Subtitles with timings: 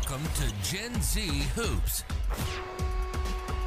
[0.00, 1.20] Welcome to Gen Z
[1.54, 2.04] Hoops,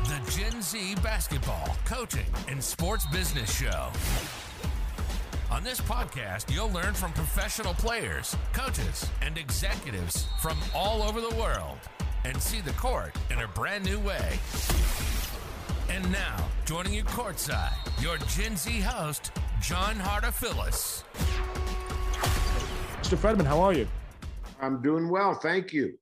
[0.05, 3.89] the Gen Z basketball, coaching, and sports business show.
[5.51, 11.33] On this podcast, you'll learn from professional players, coaches, and executives from all over the
[11.35, 11.77] world
[12.25, 14.39] and see the court in a brand new way.
[15.89, 19.31] And now, joining you courtside, your Gen Z host,
[19.61, 21.03] John Hartophilus.
[23.03, 23.17] Mr.
[23.17, 23.87] Fredman, how are you?
[24.59, 25.93] I'm doing well, thank you.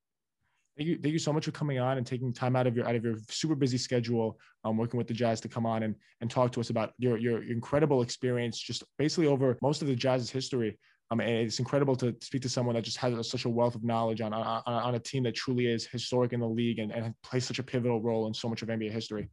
[0.77, 2.87] Thank you, thank you so much for coming on and taking time out of your
[2.87, 5.95] out of your super busy schedule, um, working with the Jazz to come on and
[6.21, 9.95] and talk to us about your your incredible experience, just basically over most of the
[9.95, 10.79] Jazz's history.
[11.11, 13.83] Um, and it's incredible to speak to someone that just has such a wealth of
[13.83, 17.13] knowledge on on, on a team that truly is historic in the league and, and
[17.21, 19.29] plays such a pivotal role in so much of NBA history.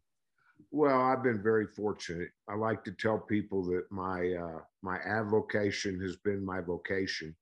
[0.73, 2.31] Well, I've been very fortunate.
[2.49, 7.35] I like to tell people that my uh, my avocation has been my vocation,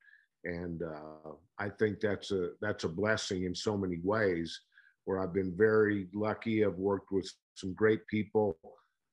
[0.45, 4.61] and uh, I think that's a that's a blessing in so many ways.
[5.05, 6.65] Where I've been very lucky.
[6.65, 8.59] I've worked with some great people,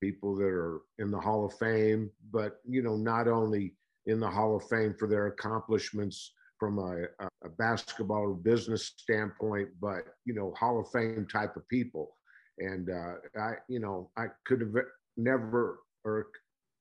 [0.02, 3.76] people that are in the Hall of Fame, but you know, not only
[4.08, 7.03] in the Hall of Fame for their accomplishments from a,
[7.45, 12.16] a basketball or business standpoint, but you know, Hall of Fame type of people
[12.59, 14.73] and uh, I, you know, I could have
[15.18, 16.28] never, or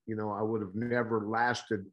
[0.06, 1.86] you know, I would have never lasted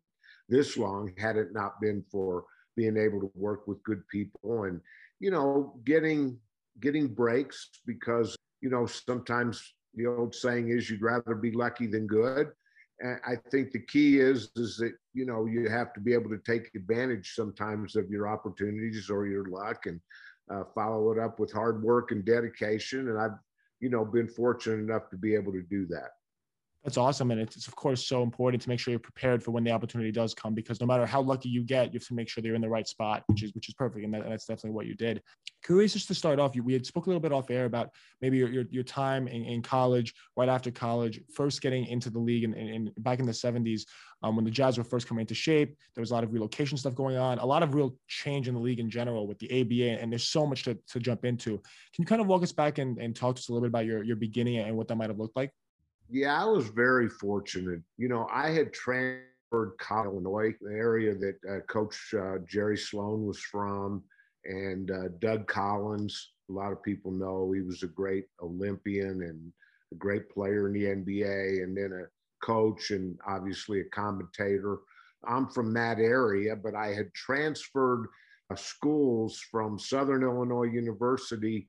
[0.47, 2.45] this long had it not been for
[2.79, 4.79] being able to work with good people and
[5.19, 6.37] you know getting
[6.79, 12.07] getting breaks because you know sometimes the old saying is you'd rather be lucky than
[12.07, 12.47] good
[13.01, 16.29] and i think the key is is that you know you have to be able
[16.29, 19.99] to take advantage sometimes of your opportunities or your luck and
[20.51, 23.39] uh, follow it up with hard work and dedication and i've
[23.79, 26.11] you know, been fortunate enough to be able to do that.
[26.83, 27.31] That's awesome.
[27.31, 30.13] And it's, of course, so important to make sure you're prepared for when the opportunity
[30.13, 32.47] does come, because no matter how lucky you get, you have to make sure that
[32.47, 34.05] you're in the right spot, which is, which is perfect.
[34.05, 35.21] And that, that's definitely what you did.
[35.61, 37.89] Curious just to start off, you, we had spoke a little bit off air about
[38.21, 42.19] maybe your, your, your time in, in college, right after college, first getting into the
[42.19, 43.81] league and, back in the 70s
[44.23, 45.75] um, when the Jazz were first coming into shape.
[45.95, 48.53] There was a lot of relocation stuff going on, a lot of real change in
[48.53, 51.57] the league in general with the ABA, and there's so much to, to jump into.
[51.57, 53.69] Can you kind of walk us back and, and talk to us a little bit
[53.69, 55.51] about your, your beginning and what that might have looked like?
[56.09, 57.81] Yeah, I was very fortunate.
[57.97, 59.25] You know, I had transferred
[59.91, 64.03] Illinois, the area that uh, Coach uh, Jerry Sloan was from,
[64.45, 66.31] and uh, Doug Collins.
[66.49, 69.51] A lot of people know he was a great Olympian and
[69.91, 74.79] a great player in the NBA, and then a coach and obviously a commentator.
[75.27, 78.07] I'm from that area, but I had transferred
[78.51, 81.67] uh, schools from Southern Illinois University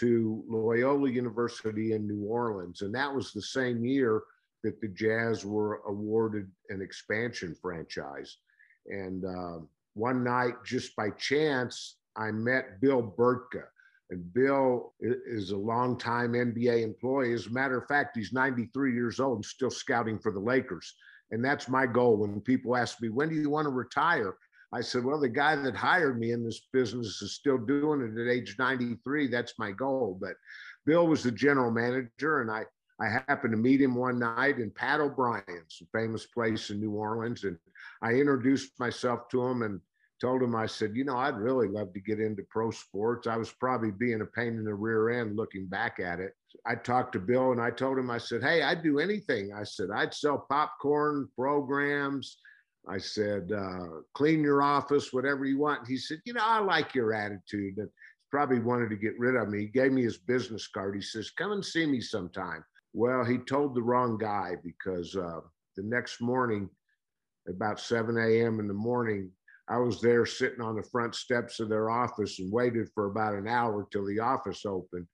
[0.00, 2.82] to Loyola University in New Orleans.
[2.82, 4.22] And that was the same year
[4.62, 8.38] that the Jazz were awarded an expansion franchise.
[8.86, 9.58] And uh,
[9.94, 13.64] one night, just by chance, I met Bill Bertka.
[14.10, 17.32] And Bill is a longtime NBA employee.
[17.32, 20.94] As a matter of fact, he's 93 years old and still scouting for the Lakers.
[21.30, 22.18] And that's my goal.
[22.18, 24.36] When people ask me, when do you want to retire?
[24.74, 28.20] I said, well, the guy that hired me in this business is still doing it
[28.20, 29.28] at age 93.
[29.28, 30.18] That's my goal.
[30.20, 30.34] But
[30.86, 32.64] Bill was the general manager, and I,
[32.98, 36.92] I happened to meet him one night in Pat O'Brien's, a famous place in New
[36.92, 37.44] Orleans.
[37.44, 37.58] And
[38.00, 39.80] I introduced myself to him and
[40.22, 43.26] told him, I said, you know, I'd really love to get into pro sports.
[43.26, 46.32] I was probably being a pain in the rear end looking back at it.
[46.64, 49.52] I talked to Bill and I told him, I said, hey, I'd do anything.
[49.52, 52.38] I said, I'd sell popcorn programs.
[52.88, 55.86] I said, uh, clean your office, whatever you want.
[55.86, 57.78] he said, you know, I like your attitude.
[57.78, 57.88] And
[58.32, 59.60] probably wanted to get rid of me.
[59.60, 60.94] He gave me his business card.
[60.96, 62.64] He says, come and see me sometime.
[62.94, 65.40] Well, he told the wrong guy because uh,
[65.76, 66.68] the next morning,
[67.46, 68.58] about 7 a.m.
[68.58, 69.30] in the morning,
[69.68, 73.34] I was there sitting on the front steps of their office and waited for about
[73.34, 75.06] an hour till the office opened.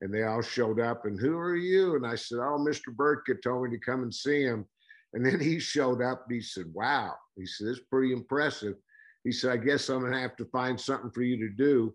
[0.00, 1.94] And they all showed up and who are you?
[1.94, 2.94] And I said, Oh, Mr.
[2.94, 4.66] Bertka told me to come and see him.
[5.14, 7.14] And then he showed up and he said, Wow.
[7.36, 8.74] He said, It's pretty impressive.
[9.22, 11.94] He said, I guess I'm going to have to find something for you to do.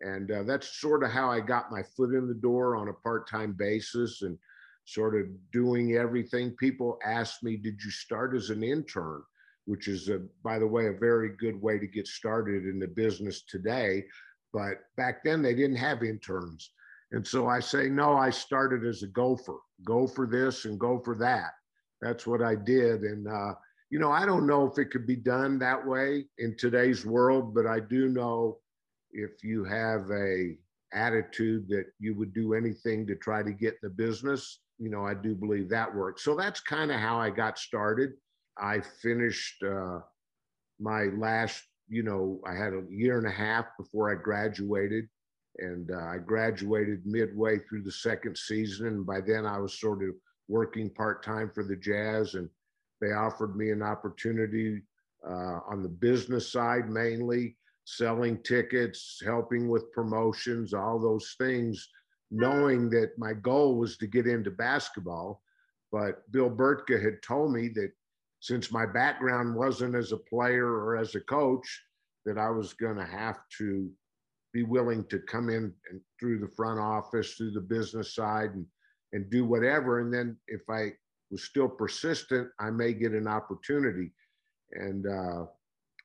[0.00, 2.94] And uh, that's sort of how I got my foot in the door on a
[2.94, 4.38] part time basis and
[4.86, 6.52] sort of doing everything.
[6.52, 9.22] People ask me, Did you start as an intern?
[9.66, 12.88] Which is, a, by the way, a very good way to get started in the
[12.88, 14.04] business today.
[14.52, 16.70] But back then, they didn't have interns.
[17.12, 21.00] And so I say, No, I started as a gopher, go for this and go
[21.00, 21.50] for that
[22.00, 23.02] that's what I did.
[23.02, 23.54] And, uh,
[23.90, 27.54] you know, I don't know if it could be done that way in today's world,
[27.54, 28.58] but I do know
[29.12, 30.56] if you have a
[30.92, 35.04] attitude that you would do anything to try to get in the business, you know,
[35.04, 36.24] I do believe that works.
[36.24, 38.12] So that's kind of how I got started.
[38.58, 40.00] I finished uh,
[40.78, 45.08] my last, you know, I had a year and a half before I graduated.
[45.58, 48.86] And uh, I graduated midway through the second season.
[48.86, 50.14] And by then I was sort of
[50.50, 52.34] working part time for the Jazz.
[52.34, 52.48] And
[53.00, 54.82] they offered me an opportunity
[55.26, 61.88] uh, on the business side mainly, selling tickets, helping with promotions, all those things,
[62.30, 65.42] knowing that my goal was to get into basketball.
[65.92, 67.92] But Bill Bertka had told me that
[68.40, 71.82] since my background wasn't as a player or as a coach,
[72.26, 73.90] that I was going to have to
[74.52, 78.66] be willing to come in and through the front office, through the business side, and
[79.12, 80.00] and do whatever.
[80.00, 80.92] And then if I
[81.30, 84.12] was still persistent, I may get an opportunity.
[84.72, 85.46] And uh,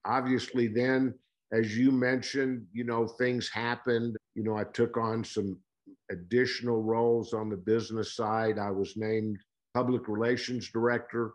[0.05, 1.13] obviously, then,
[1.51, 4.15] as you mentioned, you know, things happened.
[4.35, 5.57] You know, I took on some
[6.11, 8.59] additional roles on the business side.
[8.59, 9.37] I was named
[9.73, 11.33] public relations director.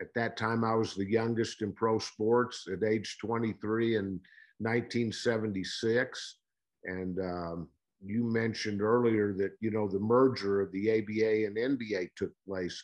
[0.00, 4.20] At that time, I was the youngest in pro sports at age 23 in
[4.58, 6.36] 1976.
[6.84, 7.68] And um,
[8.04, 12.82] you mentioned earlier that, you know, the merger of the ABA and NBA took place,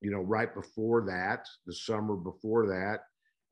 [0.00, 3.00] you know, right before that, the summer before that.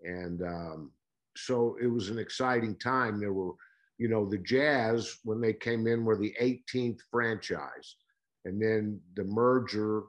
[0.02, 0.90] And um,
[1.36, 3.20] so it was an exciting time.
[3.20, 3.52] There were,
[3.98, 7.96] you know, the Jazz, when they came in, were the 18th franchise.
[8.44, 10.04] And then the merger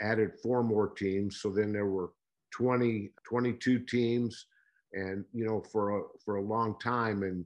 [0.00, 1.40] added four more teams.
[1.40, 2.10] So then there were
[2.52, 4.46] 20, 22 teams
[4.92, 7.22] and, you know, for a, for a long time.
[7.22, 7.44] And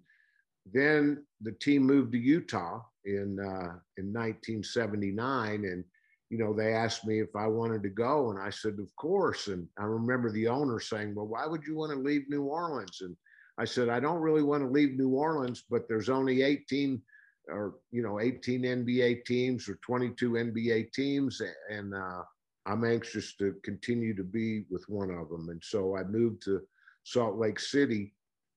[0.72, 5.64] then the team moved to Utah in, uh, in 1979.
[5.64, 5.84] And,
[6.30, 8.30] you know, they asked me if I wanted to go.
[8.30, 9.48] And I said, of course.
[9.48, 13.00] And I remember the owner saying, well, why would you want to leave New Orleans?
[13.02, 13.16] And
[13.58, 17.00] I said, I don't really want to leave New Orleans, but there's only 18
[17.48, 21.42] or, you know, 18 NBA teams or 22 NBA teams.
[21.70, 22.22] And, uh,
[22.66, 25.50] I'm anxious to continue to be with one of them.
[25.50, 26.62] And so I moved to
[27.04, 28.14] Salt Lake City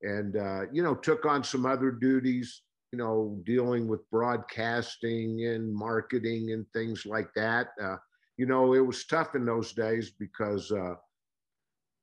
[0.07, 2.61] and, uh, you know, took on some other duties,
[2.91, 7.67] you know, dealing with broadcasting and marketing and things like that.
[7.81, 7.97] Uh,
[8.37, 10.95] you know, it was tough in those days because, uh,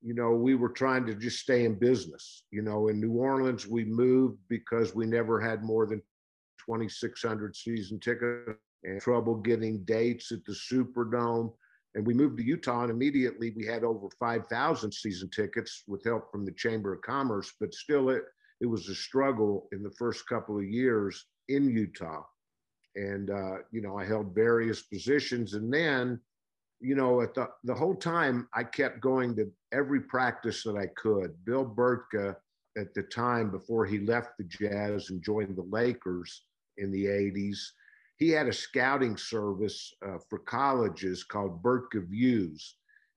[0.03, 2.45] you know, we were trying to just stay in business.
[2.51, 6.03] You know, in New Orleans, we moved because we never had more than
[6.67, 11.53] 2,600 season tickets and trouble getting dates at the Superdome
[11.95, 16.31] and we moved to Utah, and immediately we had over 5,000 season tickets with help
[16.31, 17.53] from the Chamber of Commerce.
[17.61, 18.25] But still, it
[18.61, 22.23] it was a struggle in the first couple of years in Utah,
[22.97, 26.21] and uh, you know I held various positions, and then
[26.81, 30.87] you know at the the whole time I kept going to every practice that I
[30.97, 31.33] could.
[31.45, 32.37] Bill Bertka
[32.77, 36.43] at the time before he left the Jazz and joined the Lakers
[36.77, 37.59] in the 80s
[38.17, 42.77] he had a scouting service uh, for colleges called Bertka Views,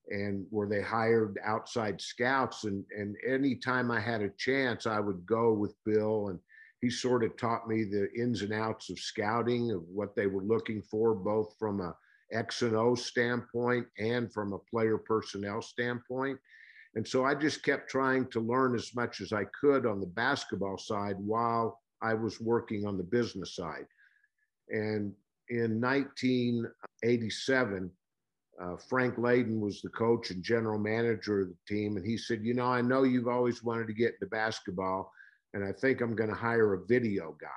[0.10, 2.64] and where they hired outside scouts.
[2.64, 6.40] And and anytime I had a chance, I would go with Bill, and
[6.82, 10.44] he sort of taught me the ins and outs of scouting, of what they were
[10.44, 11.96] looking for, both from a
[12.32, 16.38] X and O standpoint and from a player personnel standpoint.
[16.96, 20.08] And so I just kept trying to learn as much as I could on the
[20.08, 23.86] basketball side while I was working on the business side.
[24.70, 25.14] And
[25.50, 27.92] in 1987,
[28.60, 31.98] uh, Frank Layden was the coach and general manager of the team.
[31.98, 35.12] And he said, You know, I know you've always wanted to get into basketball,
[35.54, 37.48] and I think I'm going to hire a video guy.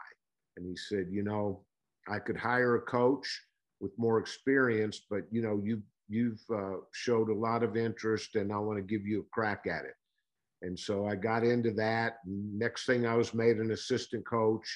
[0.56, 1.64] And he said, You know,
[2.08, 3.26] I could hire a coach
[3.80, 8.52] with more experience, but, you know, you, you've uh, showed a lot of interest, and
[8.52, 9.94] I want to give you a crack at it.
[10.62, 12.18] And so I got into that.
[12.26, 14.66] Next thing I was made an assistant coach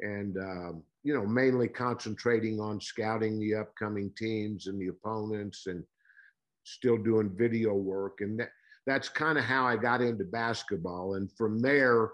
[0.00, 5.84] and um, you know mainly concentrating on scouting the upcoming teams and the opponents and
[6.64, 8.48] still doing video work and that,
[8.86, 12.10] that's kind of how i got into basketball and from there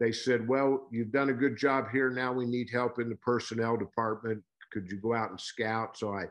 [0.00, 2.10] they said well you've done a good job here.
[2.10, 4.42] Now we need help in the personnel department.
[4.72, 5.98] Could you go out and scout?
[5.98, 6.24] So i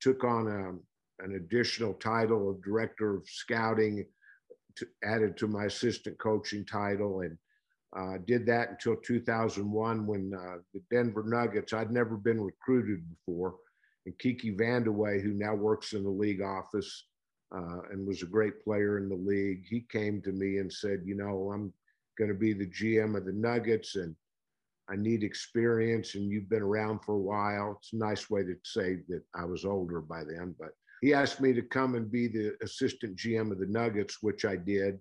[0.00, 0.80] took on a, um,
[1.20, 4.04] an additional title of director of scouting
[4.76, 7.38] to, added to my assistant coaching title and
[7.96, 13.54] uh, did that until 2001 when uh, the Denver Nuggets, I'd never been recruited before.
[14.06, 17.04] And Kiki Vandeweghe, who now works in the league office
[17.54, 21.02] uh, and was a great player in the league, he came to me and said,
[21.04, 21.72] You know, I'm
[22.18, 24.14] going to be the GM of the Nuggets and
[24.90, 26.16] I need experience.
[26.16, 27.76] And you've been around for a while.
[27.78, 30.54] It's a nice way to say that I was older by then.
[30.58, 30.70] But
[31.00, 34.56] he asked me to come and be the assistant GM of the Nuggets, which I
[34.56, 34.98] did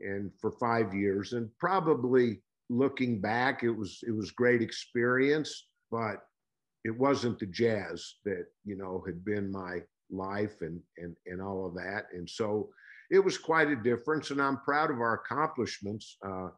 [0.00, 1.32] and for five years.
[1.32, 6.22] And probably looking back, it was it was great experience, but
[6.84, 11.66] it wasn't the jazz that you know had been my life and and and all
[11.66, 12.06] of that.
[12.12, 12.70] And so
[13.10, 14.30] it was quite a difference.
[14.30, 16.16] And I'm proud of our accomplishments.
[16.24, 16.48] Uh,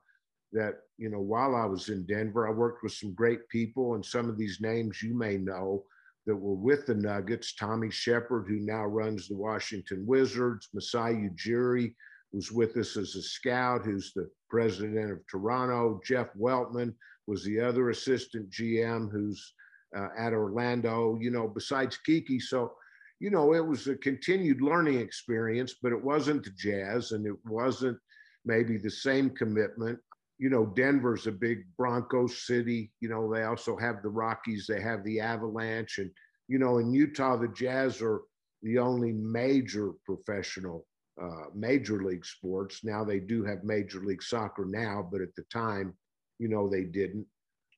[0.53, 4.05] that, you know, while I was in Denver, I worked with some great people and
[4.05, 5.85] some of these names you may know
[6.27, 7.55] that were with the Nuggets.
[7.55, 11.95] Tommy Sheppard, who now runs the Washington Wizards, Masai Ujiri
[12.33, 16.01] was with us as a scout, who's the president of Toronto.
[16.05, 16.95] Jeff Weltman
[17.27, 19.55] was the other assistant GM who's
[19.97, 22.39] uh, at Orlando, you know, besides Kiki.
[22.39, 22.73] So,
[23.21, 27.37] you know, it was a continued learning experience, but it wasn't the Jazz and it
[27.45, 27.99] wasn't
[28.45, 29.99] maybe the same commitment.
[30.39, 32.93] You know, Denver's a big Broncos city.
[33.01, 35.99] You know, they also have the Rockies, they have the Avalanche.
[35.99, 36.11] And,
[36.47, 38.23] you know, in Utah, the Jazz are
[38.63, 40.87] the only major professional
[41.21, 42.85] uh, major league sports.
[42.85, 45.95] Now they do have major league soccer now, but at the time,
[46.39, 47.27] you know, they didn't.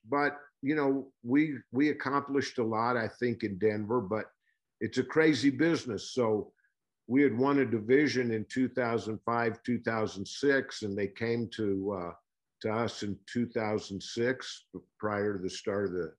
[0.08, 4.00] But you know, we we accomplished a lot, I think, in Denver.
[4.00, 4.26] But
[4.80, 6.12] it's a crazy business.
[6.12, 6.52] So
[7.06, 12.12] we had won a division in 2005, 2006, and they came to uh,
[12.62, 14.64] to us in 2006,
[14.98, 16.12] prior to the start of the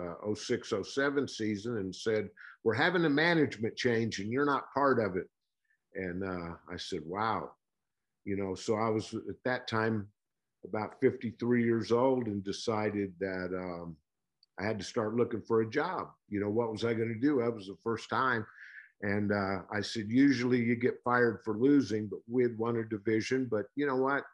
[0.00, 2.28] uh, 06, 07 season, and said,
[2.62, 5.28] "We're having a management change, and you're not part of it."
[5.96, 7.52] And uh, I said, wow.
[8.24, 10.08] You know, so I was at that time
[10.64, 13.96] about 53 years old and decided that um,
[14.58, 16.08] I had to start looking for a job.
[16.28, 17.40] You know, what was I going to do?
[17.40, 18.46] That was the first time.
[19.02, 22.84] And uh, I said, usually you get fired for losing, but we had won a
[22.84, 23.46] division.
[23.50, 24.24] But you know what?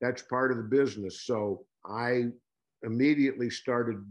[0.00, 1.22] That's part of the business.
[1.22, 2.26] So I
[2.82, 4.04] immediately started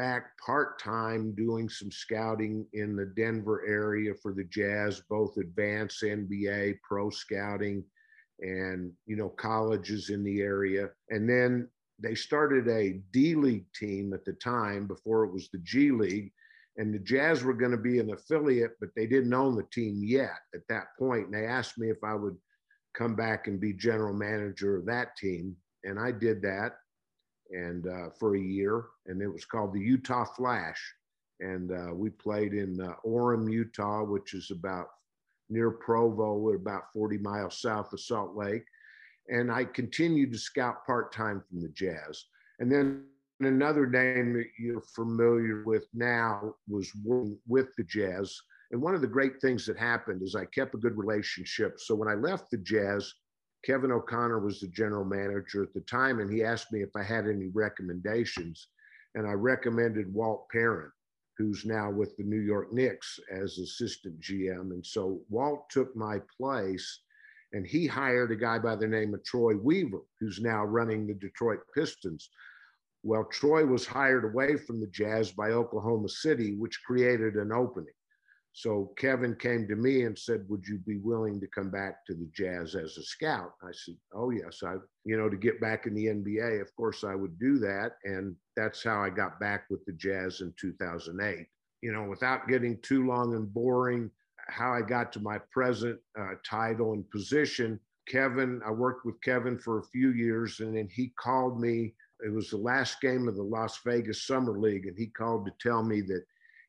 [0.00, 6.02] back part time doing some scouting in the Denver area for the Jazz, both advanced
[6.02, 7.84] NBA, pro scouting,
[8.40, 10.88] and you know colleges in the area.
[11.10, 15.58] And then they started a D League team at the time before it was the
[15.58, 16.32] G League.
[16.78, 20.00] And the Jazz were going to be an affiliate, but they didn't own the team
[20.02, 21.26] yet at that point.
[21.26, 22.38] And they asked me if I would
[22.94, 25.54] come back and be general manager of that team.
[25.84, 26.76] And I did that
[27.50, 30.80] and uh, for a year, and it was called the Utah Flash.
[31.40, 34.88] And uh, we played in uh, Orem, Utah, which is about
[35.48, 38.64] near Provo, about 40 miles south of Salt Lake.
[39.28, 42.24] And I continued to scout part time from the Jazz.
[42.58, 43.04] And then
[43.40, 46.92] another name that you're familiar with now was
[47.46, 48.38] with the Jazz.
[48.70, 51.80] And one of the great things that happened is I kept a good relationship.
[51.80, 53.12] So when I left the Jazz,
[53.64, 57.02] Kevin O'Connor was the general manager at the time, and he asked me if I
[57.02, 58.68] had any recommendations.
[59.14, 60.90] And I recommended Walt Perrin,
[61.36, 64.70] who's now with the New York Knicks as assistant GM.
[64.70, 67.00] And so Walt took my place,
[67.52, 71.14] and he hired a guy by the name of Troy Weaver, who's now running the
[71.14, 72.30] Detroit Pistons.
[73.02, 77.94] Well, Troy was hired away from the Jazz by Oklahoma City, which created an opening.
[78.52, 82.14] So Kevin came to me and said, "Would you be willing to come back to
[82.14, 85.86] the Jazz as a scout?" I said, "Oh yes, I, you know, to get back
[85.86, 89.70] in the NBA, of course I would do that." And that's how I got back
[89.70, 91.46] with the Jazz in 2008.
[91.82, 94.10] You know, without getting too long and boring,
[94.48, 97.78] how I got to my present uh, title and position.
[98.08, 101.94] Kevin, I worked with Kevin for a few years, and then he called me.
[102.24, 105.52] It was the last game of the Las Vegas Summer League, and he called to
[105.60, 106.24] tell me that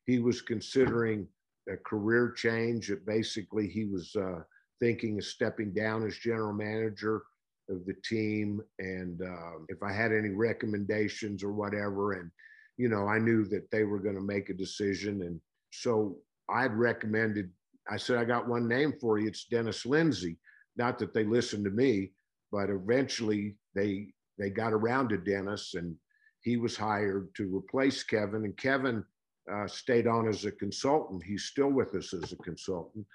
[0.05, 1.27] he was considering
[1.69, 2.87] a career change.
[2.87, 4.41] That basically he was uh,
[4.79, 7.23] thinking of stepping down as general manager
[7.69, 12.29] of the team, and uh, if I had any recommendations or whatever, and
[12.77, 15.39] you know, I knew that they were going to make a decision, and
[15.71, 16.17] so
[16.49, 17.51] I'd recommended.
[17.89, 19.27] I said, I got one name for you.
[19.27, 20.37] It's Dennis Lindsey.
[20.77, 22.11] Not that they listened to me,
[22.51, 25.95] but eventually they they got around to Dennis, and
[26.41, 28.45] he was hired to replace Kevin.
[28.45, 29.03] And Kevin
[29.51, 31.23] uh, stayed on as a consultant.
[31.23, 33.05] He's still with us as a consultant.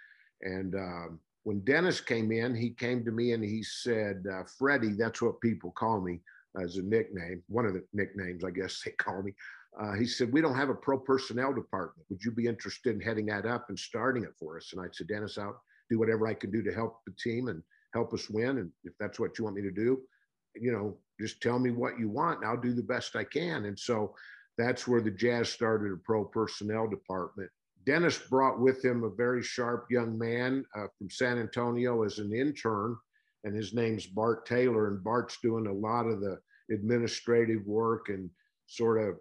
[0.42, 4.92] And um, when Dennis came in, he came to me and he said, uh, Freddie,
[4.92, 6.20] that's what people call me
[6.60, 9.32] as a nickname, one of the nicknames, I guess they call me.
[9.78, 12.06] Uh, he said, We don't have a pro personnel department.
[12.08, 14.72] Would you be interested in heading that up and starting it for us?
[14.72, 17.62] And I said, Dennis, I'll do whatever I can do to help the team and
[17.92, 18.58] help us win.
[18.58, 20.00] And if that's what you want me to do,
[20.54, 23.66] you know, just tell me what you want and I'll do the best I can.
[23.66, 24.14] And so
[24.58, 27.50] that's where the Jazz started a pro personnel department.
[27.84, 32.32] Dennis brought with him a very sharp young man uh, from San Antonio as an
[32.34, 32.96] intern,
[33.44, 34.88] and his name's Bart Taylor.
[34.88, 36.38] And Bart's doing a lot of the
[36.72, 38.28] administrative work and
[38.66, 39.16] sort of,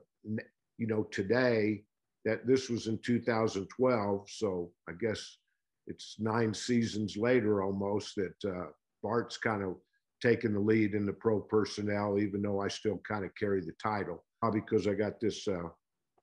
[0.77, 1.83] you know, today
[2.23, 4.27] that this was in 2012.
[4.29, 5.37] So I guess
[5.85, 8.71] it's nine seasons later almost that uh,
[9.03, 9.75] Bart's kind of
[10.23, 13.73] taken the lead in the pro personnel, even though I still kind of carry the
[13.73, 15.69] title because I got this uh,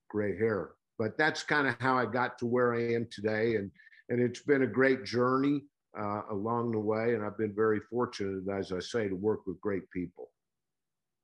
[0.08, 0.70] gray hair.
[0.98, 3.70] But that's kind of how I got to where I am today, and
[4.08, 5.62] and it's been a great journey
[5.98, 9.60] uh, along the way, and I've been very fortunate, as I say, to work with
[9.60, 10.30] great people.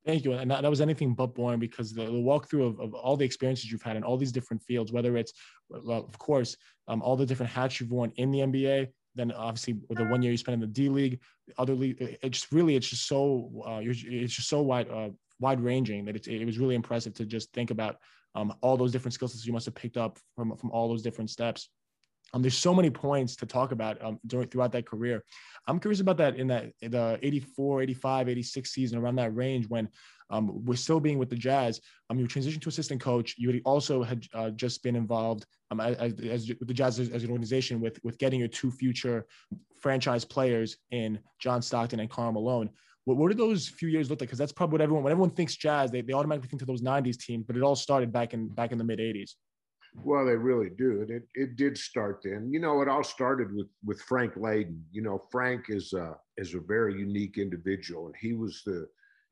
[0.05, 0.33] Thank you.
[0.33, 3.25] And that, that was anything but boring because the, the walkthrough of, of all the
[3.25, 5.33] experiences you've had in all these different fields, whether it's,
[5.69, 6.55] well, of course,
[6.87, 10.31] um, all the different hats you've worn in the NBA, then obviously the one year
[10.31, 13.81] you spent in the D League, the other league, it's really, it's just so, uh,
[13.83, 17.51] it's just so wide, uh, wide ranging that it, it was really impressive to just
[17.53, 17.97] think about
[18.35, 21.01] um, all those different skill sets you must have picked up from, from all those
[21.01, 21.69] different steps.
[22.33, 25.23] Um, there's so many points to talk about um, during throughout that career.
[25.67, 29.89] I'm curious about that in that the 84, 85, 86 season around that range when
[30.29, 31.81] um, we're still being with the Jazz.
[32.09, 33.35] Um, you transitioned to assistant coach.
[33.37, 37.23] You also had uh, just been involved um, as, as, with the Jazz as, as,
[37.23, 39.25] an organization with with getting your two future
[39.79, 42.69] franchise players in John Stockton and Karl Malone.
[43.09, 44.29] What, what did those few years look like?
[44.29, 46.83] Because that's probably what everyone when everyone thinks Jazz, they, they automatically think to those
[46.83, 49.31] '90s teams, but it all started back in back in the mid '80s.
[50.03, 51.07] Well, they really do.
[51.09, 52.51] It, it did start then.
[52.53, 54.81] You know, it all started with with Frank Layden.
[54.91, 58.05] You know, Frank is a is a very unique individual.
[58.05, 58.87] And he was the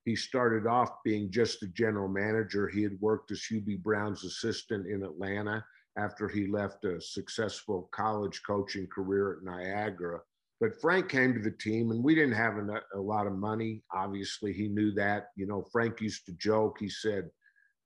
[0.05, 2.67] he started off being just a general manager.
[2.67, 5.63] He had worked as Hubie Brown's assistant in Atlanta
[5.99, 10.21] after he left a successful college coaching career at Niagara.
[10.59, 13.83] But Frank came to the team, and we didn't have a, a lot of money.
[13.93, 15.27] Obviously, he knew that.
[15.35, 16.77] You know, Frank used to joke.
[16.79, 17.29] He said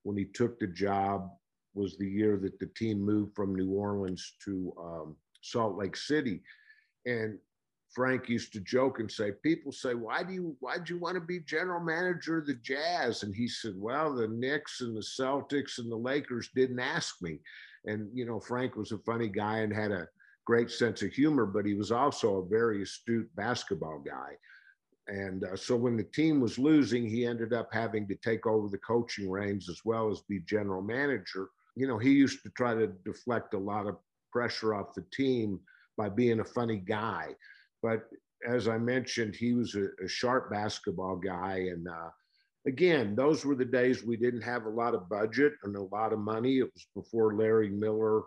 [0.04, 1.30] when he took the job,
[1.74, 6.42] was the year that the team moved from New Orleans to um, Salt Lake City.
[7.06, 7.38] And
[7.94, 11.22] Frank used to joke and say, people say, why do you, why'd you want to
[11.22, 13.24] be general manager of the Jazz?
[13.24, 17.40] And he said, well, the Knicks and the Celtics and the Lakers didn't ask me.
[17.86, 20.08] And, you know, Frank was a funny guy and had a
[20.52, 24.32] great sense of humor, but he was also a very astute basketball guy.
[25.08, 28.68] And uh, so when the team was losing, he ended up having to take over
[28.70, 32.74] the coaching reins as well as be general manager you know, he used to try
[32.74, 33.98] to deflect a lot of
[34.32, 35.60] pressure off the team
[35.98, 37.36] by being a funny guy.
[37.82, 38.04] But
[38.48, 41.68] as I mentioned, he was a, a sharp basketball guy.
[41.72, 42.10] And uh,
[42.68, 46.14] again, those were the days we didn't have a lot of budget and a lot
[46.14, 46.60] of money.
[46.60, 48.24] It was before Larry Miller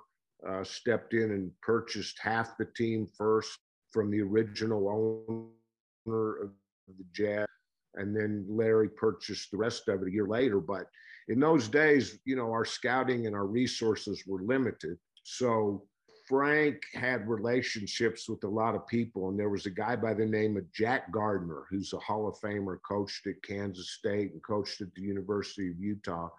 [0.49, 3.59] uh, stepped in and purchased half the team first
[3.91, 6.51] from the original owner of
[6.89, 7.47] the Jazz.
[7.95, 10.61] And then Larry purchased the rest of it a year later.
[10.61, 10.89] But
[11.29, 14.99] in those days, you know, our scouting and our resources were limited.
[15.23, 15.85] So
[16.29, 20.25] Frank had relationships with a lot of people, and there was a guy by the
[20.25, 24.81] name of Jack Gardner, who's a Hall of Famer, coached at Kansas State and coached
[24.81, 26.31] at the University of Utah.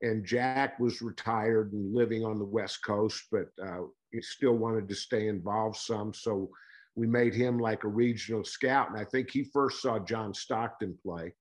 [0.00, 3.82] And Jack was retired and living on the West Coast, but uh,
[4.12, 6.14] he still wanted to stay involved some.
[6.14, 6.50] So
[6.94, 8.90] we made him like a regional scout.
[8.90, 11.34] And I think he first saw John Stockton play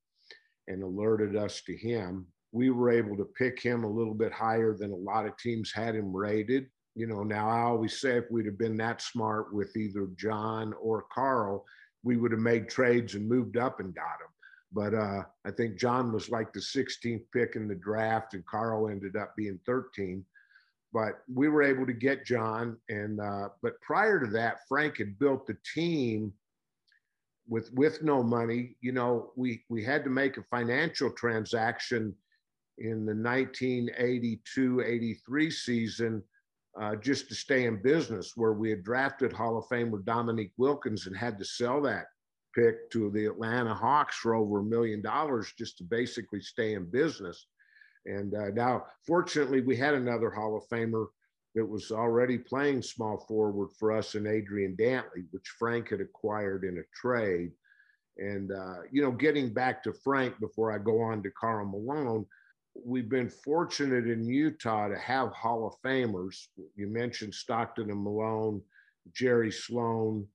[0.67, 4.73] and alerted us to him we were able to pick him a little bit higher
[4.73, 6.67] than a lot of teams had him rated.
[6.95, 10.73] You know, now I always say if we'd have been that smart with either John
[10.81, 11.65] or Karl,
[12.03, 14.31] we would have made trades and moved up and got him.
[14.71, 18.89] But uh, I think John was like the 16th pick in the draft, and Karl
[18.89, 20.23] ended up being 13.
[20.93, 25.19] But we were able to get John, and uh, but prior to that, Frank had
[25.19, 26.33] built the team
[27.47, 28.75] with with no money.
[28.81, 32.15] You know, we we had to make a financial transaction
[32.77, 36.23] in the 1982 83 season
[36.79, 41.05] uh, just to stay in business, where we had drafted Hall of Famer Dominique Wilkins
[41.05, 42.05] and had to sell that
[42.57, 46.89] pick to the Atlanta Hawks for over a million dollars just to basically stay in
[46.89, 47.45] business.
[48.05, 51.07] And uh, now, fortunately, we had another Hall of Famer
[51.55, 56.63] that was already playing small forward for us in Adrian Dantley, which Frank had acquired
[56.63, 57.51] in a trade.
[58.17, 62.25] And, uh, you know, getting back to Frank before I go on to Karl Malone,
[62.85, 66.45] we've been fortunate in Utah to have Hall of Famers.
[66.75, 68.61] You mentioned Stockton and Malone,
[69.13, 70.25] Jerry Sloan,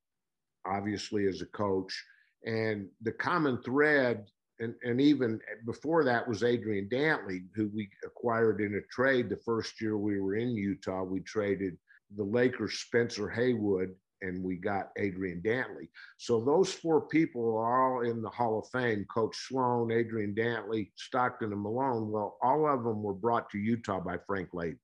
[0.67, 2.05] obviously as a coach.
[2.45, 4.27] And the common thread,
[4.59, 9.37] and, and even before that was Adrian Dantley, who we acquired in a trade the
[9.37, 11.03] first year we were in Utah.
[11.03, 11.77] We traded
[12.17, 15.89] the Lakers Spencer Haywood and we got Adrian Dantley.
[16.17, 19.05] So those four people are all in the Hall of Fame.
[19.13, 22.11] Coach Sloan, Adrian Dantley, Stockton, and Malone.
[22.11, 24.79] Well, all of them were brought to Utah by Frank Layden,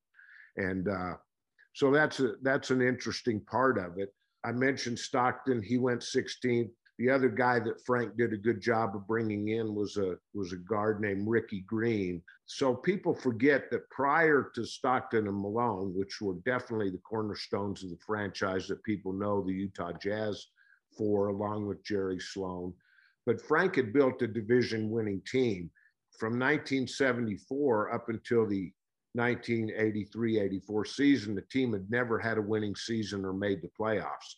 [0.56, 1.14] and uh,
[1.74, 4.12] so that's a, that's an interesting part of it.
[4.44, 6.70] I mentioned Stockton; he went 16th.
[6.98, 10.52] The other guy that Frank did a good job of bringing in was a was
[10.52, 12.20] a guard named Ricky Green.
[12.46, 17.90] So people forget that prior to Stockton and Malone, which were definitely the cornerstones of
[17.90, 20.48] the franchise that people know the Utah Jazz
[20.96, 22.74] for, along with Jerry Sloan,
[23.26, 25.70] but Frank had built a division winning team
[26.18, 28.72] from 1974 up until the
[29.12, 31.34] 1983 84 season.
[31.36, 34.34] The team had never had a winning season or made the playoffs.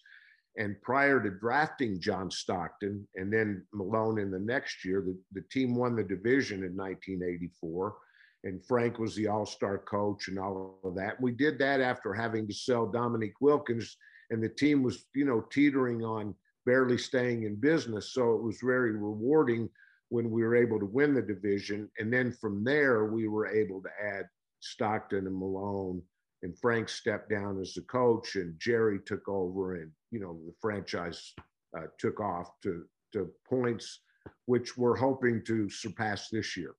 [0.56, 5.46] And prior to drafting John Stockton and then Malone in the next year, the, the
[5.48, 7.96] team won the division in 1984.
[8.44, 11.20] And Frank was the all star coach and all of that.
[11.20, 13.96] We did that after having to sell Dominique Wilkins,
[14.30, 16.34] and the team was, you know, teetering on
[16.66, 18.12] barely staying in business.
[18.12, 19.68] So it was very rewarding
[20.08, 21.90] when we were able to win the division.
[21.98, 24.26] And then from there, we were able to add
[24.60, 26.02] Stockton and Malone
[26.42, 30.54] and Frank stepped down as the coach, and Jerry took over, and you know the
[30.60, 31.32] franchise
[31.76, 34.00] uh, took off to to points
[34.46, 36.74] which we're hoping to surpass this year.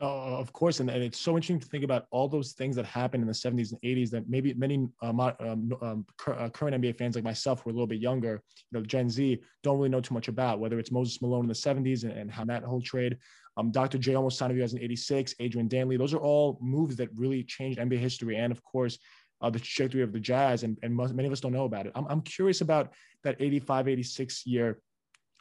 [0.00, 2.84] Uh, of course, and, and it's so interesting to think about all those things that
[2.84, 6.98] happened in the 70s and 80s that maybe many um, um, um, uh, current NBA
[6.98, 9.88] fans like myself who are a little bit younger, you know, Gen Z, don't really
[9.88, 12.64] know too much about, whether it's Moses Malone in the 70s and, and how that
[12.64, 13.16] whole trade
[13.56, 13.98] um, Dr.
[13.98, 15.96] J almost signed with you guys in 86, Adrian Dantley.
[15.96, 18.36] Those are all moves that really changed NBA history.
[18.36, 18.98] And of course,
[19.44, 21.84] uh, the trajectory of the Jazz, and, and most, many of us don't know about
[21.84, 21.92] it.
[21.94, 24.78] I'm, I'm curious about that 85, 86 year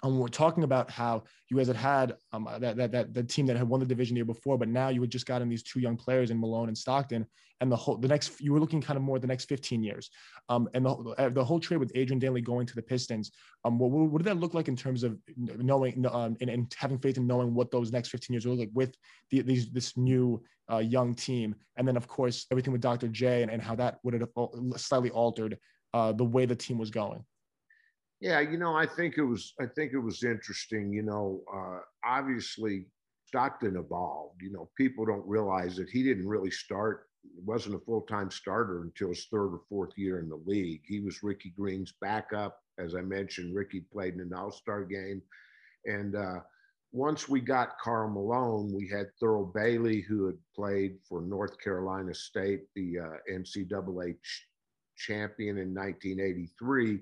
[0.04, 3.46] and we're talking about how you guys had had um, that, that, that the team
[3.46, 5.64] that had won the division the year before, but now you had just gotten these
[5.64, 7.26] two young players in Malone and Stockton,
[7.62, 10.10] and the whole the next you were looking kind of more the next 15 years,
[10.50, 13.32] um, and the, uh, the whole trade with Adrian Dantley going to the Pistons,
[13.64, 17.00] um, what, what did that look like in terms of knowing um, and, and having
[17.00, 18.96] faith in knowing what those next 15 years will look like with
[19.32, 23.08] the, these this new uh, young team, and then of course everything with Dr.
[23.08, 24.30] J and, and how that would have
[24.76, 25.58] slightly altered
[25.94, 27.24] uh, the way the team was going.
[28.24, 29.54] Yeah, you know, I think it was.
[29.60, 30.94] I think it was interesting.
[30.94, 32.86] You know, uh, obviously
[33.26, 34.42] Stockton evolved.
[34.42, 37.10] You know, people don't realize that he didn't really start.
[37.46, 40.84] wasn't a full time starter until his third or fourth year in the league.
[40.86, 42.62] He was Ricky Green's backup.
[42.80, 45.22] As I mentioned, Ricky played in an All Star game,
[45.84, 46.40] and uh,
[46.94, 52.14] once we got Karl Malone, we had Thurl Bailey, who had played for North Carolina
[52.14, 54.48] State, the uh, NCAA ch-
[54.96, 57.02] champion in 1983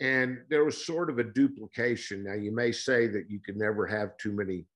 [0.00, 2.24] and there was sort of a duplication.
[2.24, 4.66] Now you may say that you could never have too many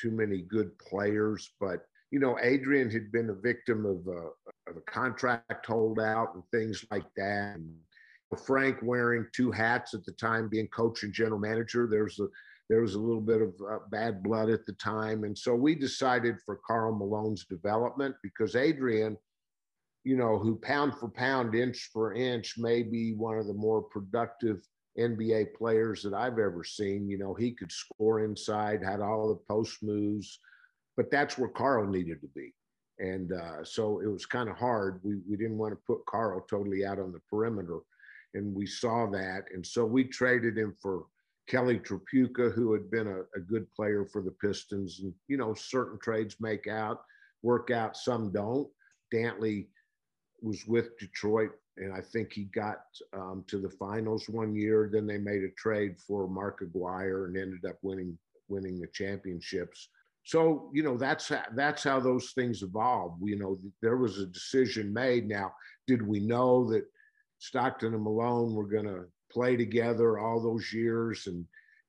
[0.00, 4.28] too many good players but you know adrian had been a victim of a,
[4.70, 7.56] of a contract holdout and things like that.
[7.56, 7.74] And
[8.44, 12.26] frank wearing two hats at the time being coach and general manager there's a
[12.68, 15.22] there was a little bit of uh, bad blood at the time.
[15.22, 19.16] And so we decided for Karl malone's development because adrian
[20.06, 23.82] you know, who pound for pound, inch for inch, may be one of the more
[23.82, 24.64] productive
[24.96, 27.08] NBA players that I've ever seen.
[27.08, 30.38] You know, he could score inside, had all the post moves,
[30.96, 32.54] but that's where Karl needed to be.
[33.00, 35.00] And uh, so it was kind of hard.
[35.02, 37.80] We, we didn't want to put Karl totally out on the perimeter.
[38.34, 39.46] And we saw that.
[39.52, 41.06] And so we traded him for
[41.48, 45.00] Kelly Tripucka, who had been a, a good player for the Pistons.
[45.02, 47.00] And, you know, certain trades make out,
[47.42, 48.68] work out, some don't.
[49.12, 49.66] Dantley
[50.42, 52.80] was with Detroit, and I think he got
[53.12, 54.88] um, to the finals one year.
[54.92, 58.18] Then they made a trade for Mark Aguirre and ended up winning
[58.48, 59.88] winning the championships.
[60.24, 63.18] So you know that's that's how those things evolve.
[63.22, 65.28] You know there was a decision made.
[65.28, 65.52] Now,
[65.86, 66.84] did we know that
[67.38, 71.44] Stockton and Malone were going to play together all those years and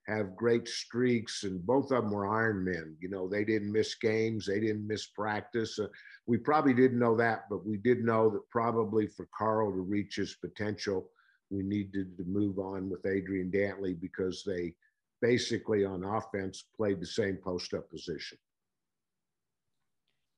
[0.08, 1.44] have great streaks?
[1.44, 2.96] And both of them were Iron Men.
[3.00, 5.80] You know they didn't miss games, they didn't miss practice.
[5.80, 5.88] Uh,
[6.26, 10.16] we probably didn't know that, but we did know that probably for Karl to reach
[10.16, 11.10] his potential,
[11.50, 14.74] we needed to move on with Adrian Dantley because they
[15.22, 18.38] basically on offense played the same post up position.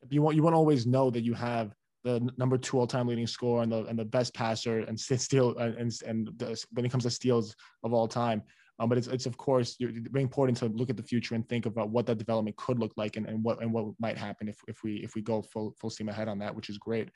[0.09, 3.07] You want you want to always know that you have the number two all time
[3.07, 6.91] leading scorer and the and the best passer and steal and and the, when it
[6.91, 8.41] comes to steals of all time.
[8.79, 11.65] Um, but it's, it's of course very important to look at the future and think
[11.65, 14.61] about what that development could look like and, and what and what might happen if,
[14.67, 17.09] if we if we go full full steam ahead on that, which is great.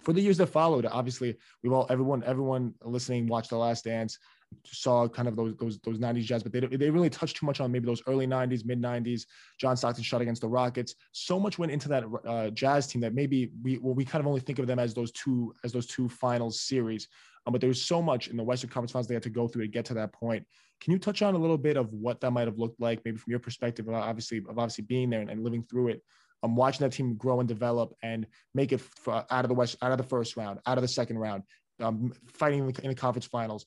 [0.00, 4.18] For the years that followed, obviously we've all everyone everyone listening watched The Last Dance,
[4.64, 7.60] saw kind of those those those 90s jazz, but they they really touched too much
[7.60, 9.26] on maybe those early 90s, mid 90s.
[9.58, 10.94] John Stockton shot against the Rockets.
[11.12, 14.26] So much went into that uh, jazz team that maybe we well, we kind of
[14.26, 17.08] only think of them as those two as those two finals series.
[17.46, 19.46] Um, but there was so much in the Western Conference Finals they had to go
[19.46, 20.46] through to get to that point.
[20.84, 23.16] Can you touch on a little bit of what that might have looked like, maybe
[23.16, 26.02] from your perspective, of obviously of obviously being there and, and living through it?
[26.42, 29.78] Um, watching that team grow and develop and make it f- out of the West,
[29.80, 31.42] out of the first round, out of the second round,
[31.80, 33.64] um, fighting in the, in the, conference finals.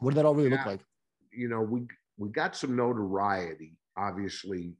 [0.00, 0.56] What did that all really yeah.
[0.56, 0.80] look like?
[1.32, 1.86] You know, we
[2.18, 4.74] we got some notoriety, obviously,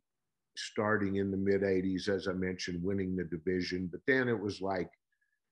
[0.56, 3.88] starting in the mid '80s, as I mentioned, winning the division.
[3.92, 4.90] But then it was like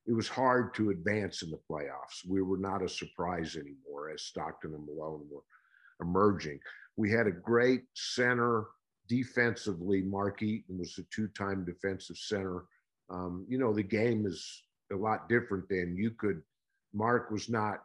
[0.08, 2.26] it was hard to advance in the playoffs.
[2.28, 5.42] We were not a surprise anymore as Stockton and Malone were
[6.00, 6.58] emerging.
[6.96, 8.66] We had a great center
[9.08, 10.02] defensively.
[10.02, 12.64] Mark Eaton was a two-time defensive center.
[13.10, 16.42] Um, you know, the game is a lot different than You could,
[16.92, 17.82] Mark was not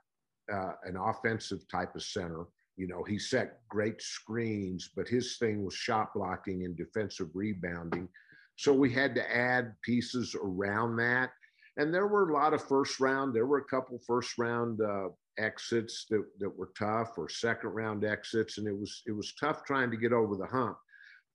[0.52, 2.46] uh, an offensive type of center.
[2.76, 8.10] You know, he set great screens, but his thing was shot blocking and defensive rebounding.
[8.56, 11.32] So we had to add pieces around that.
[11.78, 15.10] And there were a lot of first round, there were a couple first round uh,
[15.38, 18.58] exits that, that were tough or second round exits.
[18.58, 20.78] And it was, it was tough trying to get over the hump.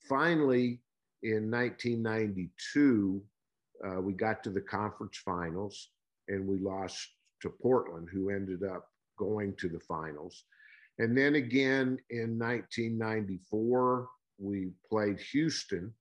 [0.09, 0.81] Finally,
[1.23, 3.23] in 1992,
[3.85, 5.91] uh, we got to the conference finals
[6.29, 7.09] and we lost
[7.43, 8.87] to Portland, who ended up
[9.19, 10.45] going to the finals.
[10.99, 14.09] And then again in 1994,
[14.39, 15.93] we played Houston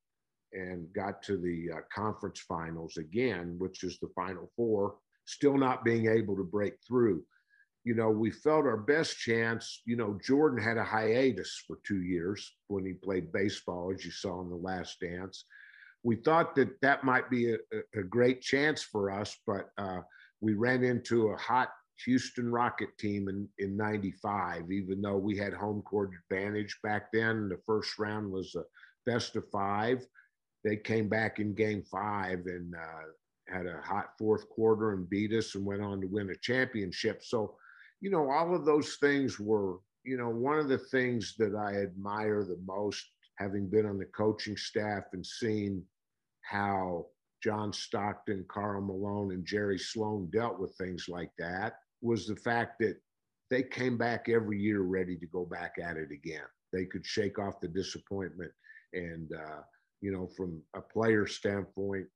[0.53, 5.83] and got to the uh, conference finals again, which is the final four, still not
[5.83, 7.23] being able to break through.
[7.87, 9.81] You know, we felt our best chance.
[9.85, 14.11] You know, Jordan had a hiatus for two years when he played baseball, as you
[14.11, 15.45] saw in the last dance.
[16.03, 17.57] We thought that that might be a,
[17.95, 20.01] a great chance for us, but uh,
[20.41, 21.69] we ran into a hot
[22.03, 27.47] Houston Rocket team in, in 95, even though we had home court advantage back then.
[27.47, 28.63] The first round was a
[29.09, 30.05] best of five.
[30.65, 33.07] They came back in game five and uh,
[33.47, 37.23] had a hot fourth quarter and beat us and went on to win a championship.
[37.23, 37.55] So,
[38.01, 41.81] you know, all of those things were, you know, one of the things that I
[41.81, 43.05] admire the most,
[43.37, 45.83] having been on the coaching staff and seen
[46.41, 47.07] how
[47.43, 52.79] John Stockton, Karl Malone, and Jerry Sloan dealt with things like that was the fact
[52.79, 52.97] that
[53.49, 56.45] they came back every year ready to go back at it again.
[56.73, 58.51] They could shake off the disappointment.
[58.93, 59.61] And, uh,
[60.01, 62.07] you know, from a player standpoint,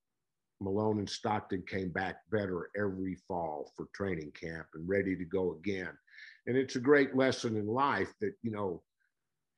[0.62, 5.54] Malone and Stockton came back better every fall for training camp and ready to go
[5.54, 5.91] again.
[6.47, 8.84] And it's a great lesson in life that, you know,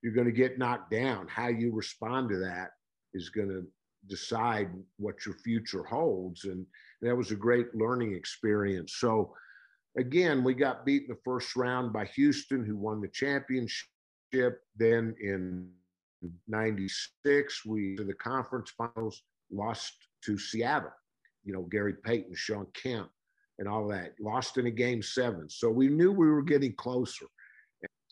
[0.01, 1.27] you're going to get knocked down.
[1.27, 2.71] How you respond to that
[3.13, 3.65] is going to
[4.07, 6.45] decide what your future holds.
[6.45, 6.65] And
[7.01, 8.95] that was a great learning experience.
[8.97, 9.33] So,
[9.97, 14.61] again, we got beat in the first round by Houston, who won the championship.
[14.77, 15.69] Then in
[16.47, 19.93] 96, we to the conference finals lost
[20.25, 20.91] to Seattle.
[21.43, 23.09] You know, Gary Payton, Shawn Kemp,
[23.59, 24.13] and all that.
[24.19, 25.49] Lost in a game seven.
[25.49, 27.25] So we knew we were getting closer.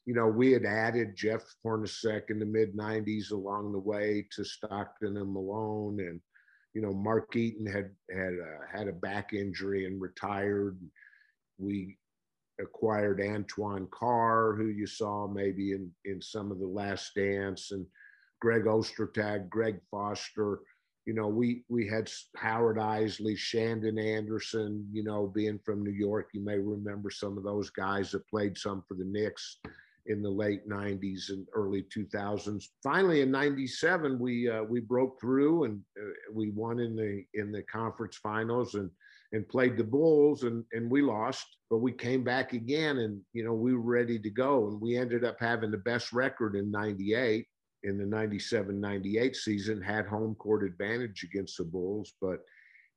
[0.06, 4.44] You know, we had added Jeff Hornacek in the mid 90s along the way to
[4.44, 6.00] Stockton and Malone.
[6.00, 6.20] And,
[6.74, 10.78] you know, Mark Eaton had had uh, had a back injury and retired
[11.62, 11.98] we
[12.60, 17.86] acquired Antoine Carr, who you saw maybe in, in some of the last dance, and
[18.42, 20.60] Greg Ostertag, Greg Foster.
[21.06, 26.30] You know, we we had Howard Eisley, Shandon Anderson, you know, being from New York.
[26.34, 29.58] You may remember some of those guys that played some for the Knicks
[30.08, 32.66] in the late 90s and early 2000s.
[32.84, 37.52] Finally, in 97, we uh, we broke through and uh, we won in the in
[37.52, 38.90] the conference finals and
[39.34, 43.44] and played the Bulls and, and we lost, but we came back again and, you
[43.44, 44.68] know, we were ready to go.
[44.68, 47.48] And we ended up having the best record in 98
[47.84, 52.40] in the 97 98 season, had home court advantage against the Bulls, but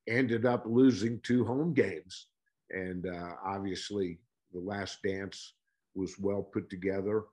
[0.08, 2.28] ended up losing two home games.
[2.70, 4.18] And uh, obviously,
[4.52, 5.54] the last dance
[5.94, 7.24] was well put together,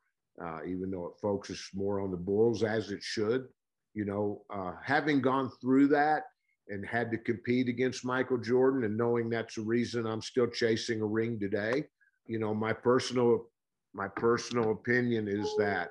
[0.41, 3.47] uh, even though it focuses more on the Bulls as it should.
[3.93, 6.23] You know, uh, having gone through that,
[6.71, 11.01] and had to compete against Michael Jordan and knowing that's the reason I'm still chasing
[11.01, 11.83] a ring today.
[12.25, 13.47] You know, my personal
[13.93, 15.89] my personal opinion is that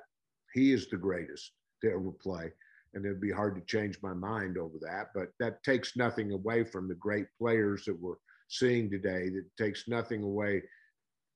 [0.53, 1.51] he is the greatest
[1.83, 2.51] to ever play.
[2.93, 5.07] And it'd be hard to change my mind over that.
[5.15, 8.15] But that takes nothing away from the great players that we're
[8.49, 9.29] seeing today.
[9.29, 10.61] That takes nothing away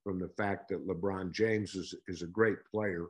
[0.03, 3.05] from the fact that LeBron James is, is a great player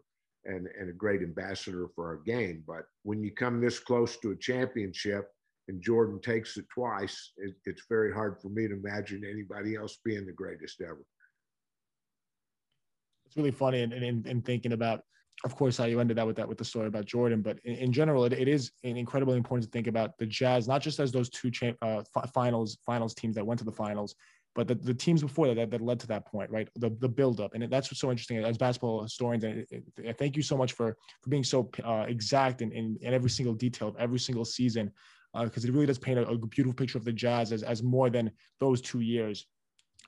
[0.46, 2.63] and, and a great ambassador for our game.
[2.68, 5.30] But when you come this close to a championship,
[5.68, 9.98] and Jordan takes it twice, it, it's very hard for me to imagine anybody else
[10.04, 11.04] being the greatest ever.
[13.26, 15.02] It's really funny and in, in, in, thinking about,
[15.43, 17.76] of course, how you ended that with that with the story about Jordan, but in,
[17.76, 21.12] in general, it, it is incredibly important to think about the Jazz, not just as
[21.12, 24.15] those two cha- uh, finals finals teams that went to the finals,
[24.56, 26.69] but the, the teams before that, that, that led to that point, right?
[26.76, 29.43] The the build up, and that's what's so interesting as basketball historians.
[29.43, 33.30] And thank you so much for for being so uh, exact in, in, in every
[33.30, 34.91] single detail of every single season
[35.43, 37.84] because uh, it really does paint a, a, beautiful picture of the Jazz as, as
[37.84, 39.45] more than those two years.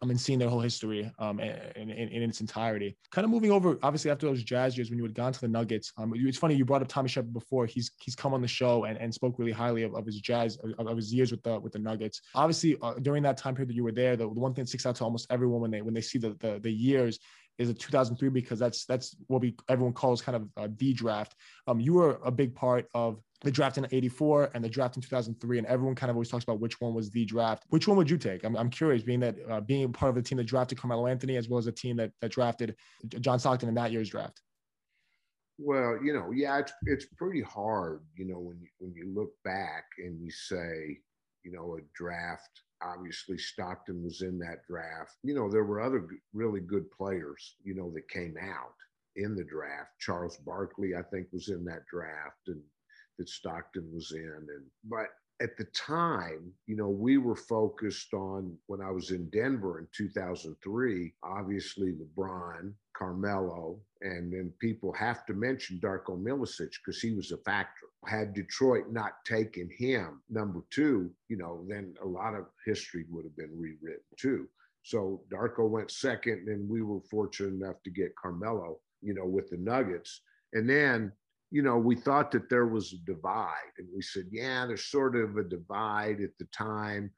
[0.01, 2.95] I mean, seeing their whole history um, in, in, in, its entirety.
[3.11, 5.47] Kind of moving over, obviously, after those Jazz years when you had gone to the
[5.47, 5.91] Nuggets.
[5.97, 7.65] Um, it's funny you brought up Tommy Sheppard before.
[7.65, 10.57] He's he's come on the show and, and spoke really highly of, of his Jazz
[10.77, 12.21] of, of his years with the with the Nuggets.
[12.35, 14.69] Obviously, uh, during that time period that you were there, the, the one thing that
[14.69, 17.19] sticks out to almost everyone when they when they see the the, the years
[17.57, 21.35] is a 2003 because that's that's what we everyone calls kind of uh, the draft.
[21.67, 25.01] Um, you were a big part of the draft in 84 and the draft in
[25.01, 27.63] 2003 and everyone kind of always talks about which one was the draft.
[27.69, 28.43] Which one would you take?
[28.43, 31.37] I'm, I'm curious being that uh, being part of the team that drafted carmelo anthony
[31.37, 32.75] as well as a team that, that drafted
[33.19, 34.41] john stockton in that year's draft.
[35.59, 39.31] Well you know yeah it's, it's pretty hard you know when you when you look
[39.43, 40.97] back and you say
[41.43, 45.15] you know a draft obviously stockton was in that draft.
[45.23, 48.73] You know there were other really good players you know that came out
[49.15, 49.91] in the draft.
[49.99, 52.61] Charles barkley i think was in that draft and
[53.17, 54.21] that Stockton was in.
[54.23, 55.07] And but
[55.41, 59.87] at the time, you know, we were focused on when I was in Denver in
[59.95, 67.31] 2003, obviously LeBron, Carmelo, and then people have to mention Darko Milicic because he was
[67.31, 67.85] a factor.
[68.07, 73.25] Had Detroit not taken him, number two, you know, then a lot of history would
[73.25, 74.47] have been rewritten too.
[74.83, 79.49] So Darko went second, and we were fortunate enough to get Carmelo, you know, with
[79.49, 80.21] the Nuggets.
[80.53, 81.11] And then
[81.49, 83.71] you know, we thought that there was a divide.
[83.77, 87.11] And we said, yeah, there's sort of a divide at the time,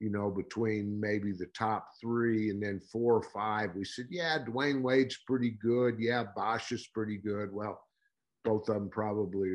[0.00, 3.70] you know, between maybe the top three and then four or five.
[3.76, 5.96] We said, yeah, Dwyane Wade's pretty good.
[5.98, 7.52] Yeah, Bosh is pretty good.
[7.52, 7.80] Well,
[8.44, 9.50] both of them probably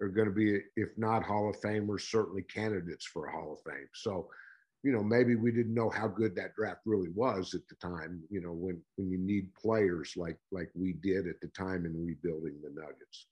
[0.00, 3.72] are going to be, if not Hall of Famers, certainly candidates for a Hall of
[3.72, 3.88] Fame.
[3.94, 4.28] So,
[4.82, 8.22] you know, maybe we didn't know how good that draft really was at the time,
[8.30, 12.06] you know, when when you need players like like we did at the time in
[12.06, 13.26] rebuilding the Nuggets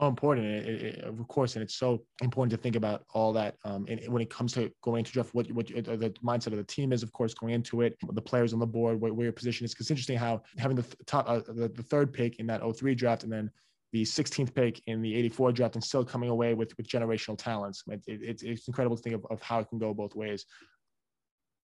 [0.00, 3.56] important, it, it, of course, and it's so important to think about all that.
[3.64, 6.58] Um, and when it comes to going into draft, what what uh, the mindset of
[6.58, 9.24] the team is, of course, going into it, the players on the board, where, where
[9.24, 9.72] your position is.
[9.72, 12.94] Because it's interesting how having the top, uh, the, the third pick in that 03
[12.94, 13.50] draft, and then
[13.92, 17.82] the 16th pick in the 84 draft, and still coming away with with generational talents.
[17.88, 20.44] It, it, it's incredible to think of, of how it can go both ways.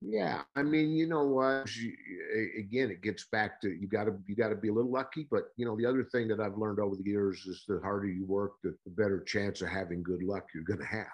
[0.05, 1.71] Yeah, I mean, you know what?
[2.59, 5.29] Again, it gets back to you got to you got to be a little lucky.
[5.31, 8.09] But you know, the other thing that I've learned over the years is the harder
[8.09, 11.07] you work, the, the better chance of having good luck you're going to have.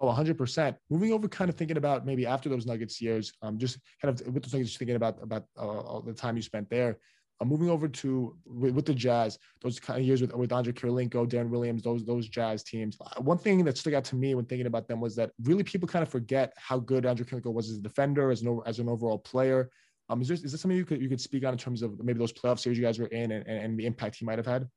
[0.00, 0.76] Oh, 100%.
[0.90, 4.26] Moving over, kind of thinking about maybe after those Nuggets years, um, just kind of
[4.32, 6.98] with those Nuggets, thinking about about uh, the time you spent there.
[7.40, 10.72] Uh, moving over to with, with, the Jazz, those kind of years with, with Andre
[10.72, 12.96] Kirilenko, Deron Williams, those those Jazz teams.
[13.00, 15.62] Uh, one thing that stuck out to me when thinking about them was that really
[15.62, 18.80] people kind of forget how good Andre Kirilenko was as a defender, as an as
[18.80, 19.70] an overall player.
[20.08, 22.32] Um, is this something you could you could speak on in terms of maybe those
[22.32, 24.68] playoff series you guys were in and, and, and the impact he might have had?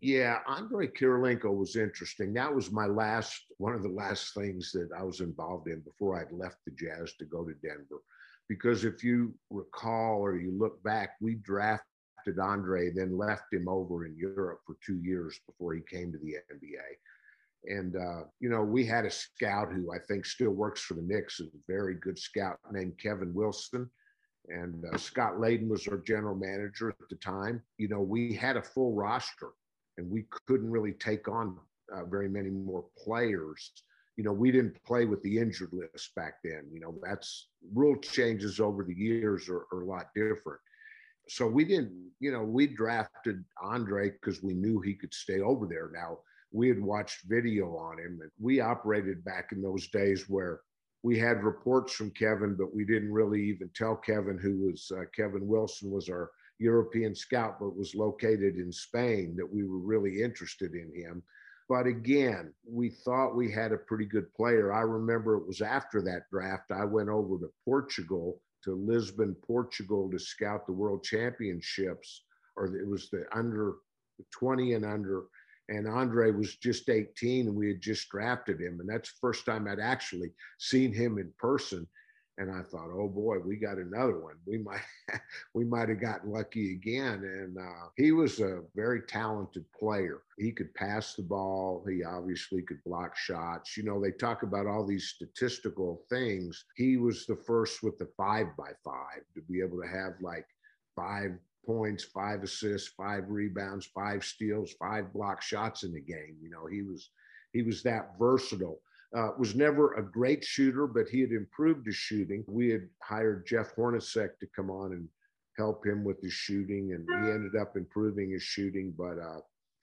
[0.00, 2.34] Yeah, Andre Kirilenko was interesting.
[2.34, 6.18] That was my last one of the last things that I was involved in before
[6.18, 8.02] I'd left the Jazz to go to Denver
[8.48, 14.06] because if you recall or you look back, we drafted Andre, then left him over
[14.06, 17.76] in Europe for two years before he came to the NBA.
[17.78, 21.02] And, uh, you know, we had a scout who I think still works for the
[21.02, 23.90] Knicks, a very good scout named Kevin Wilson.
[24.48, 27.62] And uh, Scott Layden was our general manager at the time.
[27.78, 29.52] You know, we had a full roster
[29.96, 31.56] and we couldn't really take on
[31.94, 33.70] uh, very many more players
[34.16, 36.68] you know, we didn't play with the injured list back then.
[36.72, 40.60] You know, that's rule changes over the years are, are a lot different.
[41.28, 45.66] So we didn't, you know, we drafted Andre because we knew he could stay over
[45.66, 45.90] there.
[45.92, 46.18] Now,
[46.52, 50.60] we had watched video on him and we operated back in those days where
[51.02, 55.02] we had reports from Kevin, but we didn't really even tell Kevin, who was uh,
[55.14, 60.22] Kevin Wilson, was our European scout, but was located in Spain, that we were really
[60.22, 61.22] interested in him.
[61.68, 64.72] But again, we thought we had a pretty good player.
[64.72, 70.10] I remember it was after that draft, I went over to Portugal, to Lisbon, Portugal,
[70.10, 72.24] to scout the world championships,
[72.56, 73.74] or it was the under
[74.30, 75.24] 20 and under.
[75.70, 78.80] And Andre was just 18 and we had just drafted him.
[78.80, 81.88] And that's the first time I'd actually seen him in person
[82.38, 84.34] and I thought, oh boy, we got another one.
[84.46, 84.80] We might
[85.54, 87.22] we might have gotten lucky again.
[87.22, 90.22] And uh, he was a very talented player.
[90.38, 91.84] He could pass the ball.
[91.88, 93.76] He obviously could block shots.
[93.76, 96.64] You know, they talk about all these statistical things.
[96.76, 100.46] He was the first with the five by five to be able to have like
[100.96, 101.32] five
[101.64, 106.36] points, five assists, five rebounds, five steals, five block shots in the game.
[106.42, 107.10] You know, he was
[107.52, 108.80] he was that versatile
[109.14, 112.44] uh, was never a great shooter, but he had improved his shooting.
[112.48, 115.08] We had hired Jeff Hornacek to come on and
[115.56, 118.92] help him with his shooting, and he ended up improving his shooting.
[118.96, 119.40] But uh,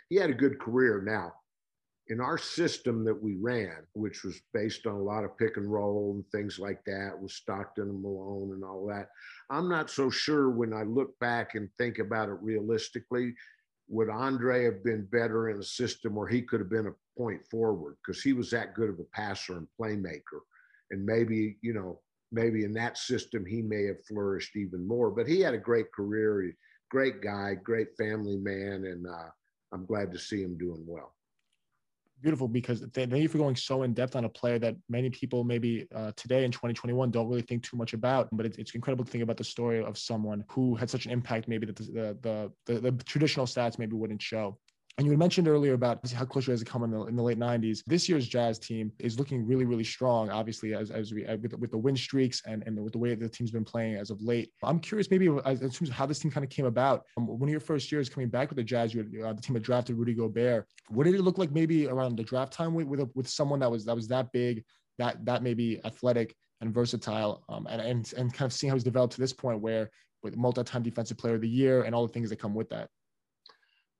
[0.10, 1.02] he had a good career.
[1.02, 1.32] Now,
[2.08, 5.72] in our system that we ran, which was based on a lot of pick and
[5.72, 9.08] roll and things like that, with Stockton and Malone and all that,
[9.50, 13.34] I'm not so sure when I look back and think about it realistically
[13.92, 17.42] would Andre have been better in a system where he could have been a point
[17.52, 20.40] forward because he was that good of a passer and playmaker?
[20.92, 22.00] And maybe, you know,
[22.32, 25.12] maybe in that system he may have flourished even more.
[25.12, 26.54] But he had a great career,
[26.90, 29.30] great guy, great family man, and uh,
[29.74, 31.14] I'm glad to see him doing well.
[32.22, 35.44] Beautiful because thank you for going so in depth on a player that many people
[35.44, 38.30] maybe uh, today in 2021 don't really think too much about.
[38.32, 41.12] But it's, it's incredible to think about the story of someone who had such an
[41.12, 44.58] impact, maybe that the the, the, the traditional stats maybe wouldn't show.
[44.98, 47.16] And you had mentioned earlier about how close you guys have come in the, in
[47.16, 47.82] the late 90s.
[47.88, 51.72] This year's Jazz team is looking really, really strong, obviously, as, as we with, with
[51.72, 54.52] the win streaks and, and with the way the team's been playing as of late.
[54.64, 57.04] I'm curious, maybe in terms of how this team kind of came about.
[57.18, 59.42] Um, one of your first years coming back with the Jazz, you had, uh, the
[59.42, 60.68] team had drafted Rudy Gobert.
[60.90, 63.60] What did it look like maybe around the draft time with with, a, with someone
[63.62, 64.64] that was that was that big,
[64.98, 68.84] that that maybe athletic and versatile, um, and, and and kind of seeing how he's
[68.84, 69.90] developed to this point where
[70.22, 72.90] with multi-time defensive player of the year and all the things that come with that.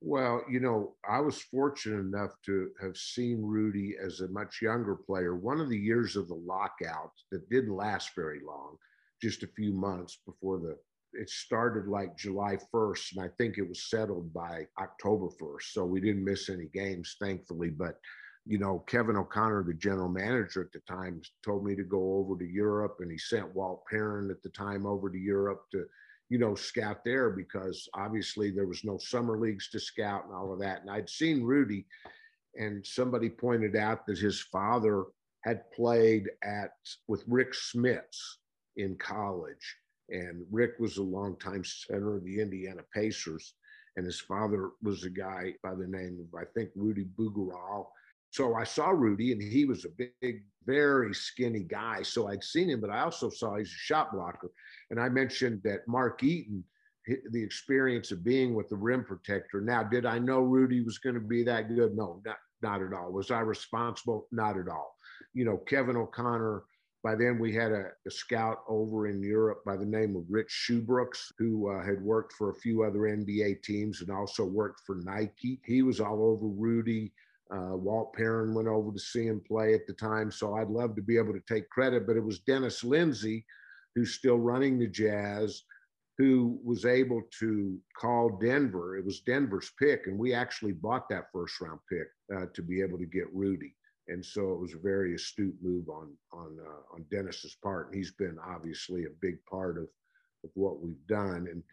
[0.04, 4.96] Well, you know, I was fortunate enough to have seen Rudy as a much younger
[4.96, 5.36] player.
[5.36, 8.78] One of the years of the lockout that didn't last very long,
[9.22, 10.78] just a few months before the
[11.14, 15.74] it started like July 1st, and I think it was settled by October 1st.
[15.74, 17.70] So we didn't miss any games, thankfully.
[17.70, 18.00] But
[18.46, 22.38] you know, Kevin O'Connor, the general manager at the time, told me to go over
[22.40, 25.86] to Europe, and he sent Walt Perrin at the time over to Europe to
[26.32, 30.54] you know, scout there because obviously there was no summer leagues to scout and all
[30.54, 30.80] of that.
[30.80, 31.86] And I'd seen Rudy,
[32.56, 35.04] and somebody pointed out that his father
[35.42, 36.72] had played at
[37.10, 38.18] with Rick Smits
[38.78, 39.76] in college,
[40.08, 43.54] and Rick was a longtime center of the Indiana Pacers,
[43.98, 47.88] and his father was a guy by the name of I think Rudy Bourgarel.
[48.32, 52.02] So I saw Rudy, and he was a big, very skinny guy.
[52.02, 54.50] So I'd seen him, but I also saw he's a shot blocker.
[54.90, 56.64] And I mentioned that Mark Eaton,
[57.06, 59.60] the experience of being with the rim protector.
[59.60, 61.96] Now, did I know Rudy was going to be that good?
[61.96, 63.12] No, not, not at all.
[63.12, 64.28] Was I responsible?
[64.32, 64.96] Not at all.
[65.34, 66.64] You know, Kevin O'Connor,
[67.04, 70.68] by then we had a, a scout over in Europe by the name of Rich
[70.70, 74.96] Sheubrooks, who uh, had worked for a few other NBA teams and also worked for
[75.04, 75.60] Nike.
[75.66, 77.12] He was all over Rudy.
[77.54, 80.32] Uh, Walt Perrin went over to see him play at the time.
[80.32, 83.46] So I'd love to be able to take credit, but it was Dennis Lindsey
[83.96, 85.64] who's still running the Jazz,
[86.18, 88.98] who was able to call Denver.
[88.98, 92.82] It was Denver's pick, and we actually bought that first round pick uh, to be
[92.82, 93.76] able to get Rudy.
[94.08, 97.88] And so it was a very astute move on on uh, on Dennis's part.
[97.88, 99.88] And he's been obviously a big part of
[100.44, 101.48] of what we've done.
[101.50, 101.64] And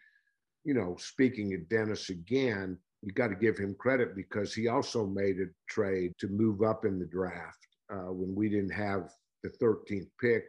[0.63, 5.05] you know, speaking of Dennis again, you got to give him credit because he also
[5.05, 9.09] made a trade to move up in the draft uh, when we didn't have
[9.43, 10.43] the 13th pick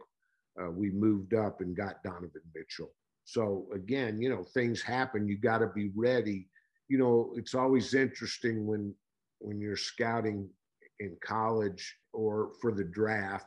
[0.59, 2.91] uh, we moved up and got Donovan Mitchell.
[3.23, 5.27] So again, you know, things happen.
[5.27, 6.47] You got to be ready.
[6.89, 8.93] You know, it's always interesting when
[9.39, 10.49] when you're scouting
[10.99, 13.45] in college or for the draft,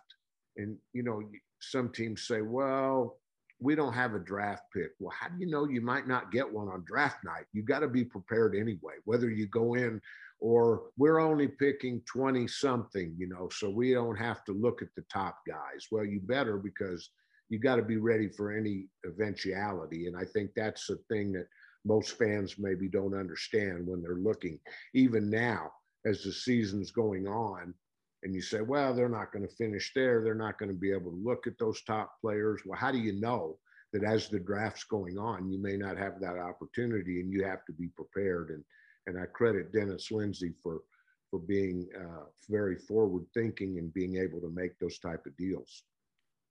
[0.56, 1.22] and you know,
[1.60, 3.18] some teams say, "Well,
[3.60, 6.50] we don't have a draft pick." Well, how do you know you might not get
[6.50, 7.46] one on draft night?
[7.52, 10.00] You got to be prepared anyway, whether you go in
[10.40, 14.94] or we're only picking 20 something, you know, so we don't have to look at
[14.94, 15.86] the top guys.
[15.90, 17.08] Well, you better because
[17.48, 20.06] you got to be ready for any eventuality.
[20.06, 21.46] And I think that's the thing that
[21.84, 24.58] most fans maybe don't understand when they're looking,
[24.94, 25.70] even now
[26.06, 27.74] as the season's going on.
[28.24, 30.22] And you say, well, they're not going to finish there.
[30.22, 32.62] They're not going to be able to look at those top players.
[32.64, 33.58] Well, how do you know
[33.92, 37.64] that as the draft's going on, you may not have that opportunity and you have
[37.66, 38.50] to be prepared?
[38.50, 38.64] And
[39.06, 40.80] and I credit Dennis Lindsey for
[41.30, 45.82] for being uh, very forward thinking and being able to make those type of deals.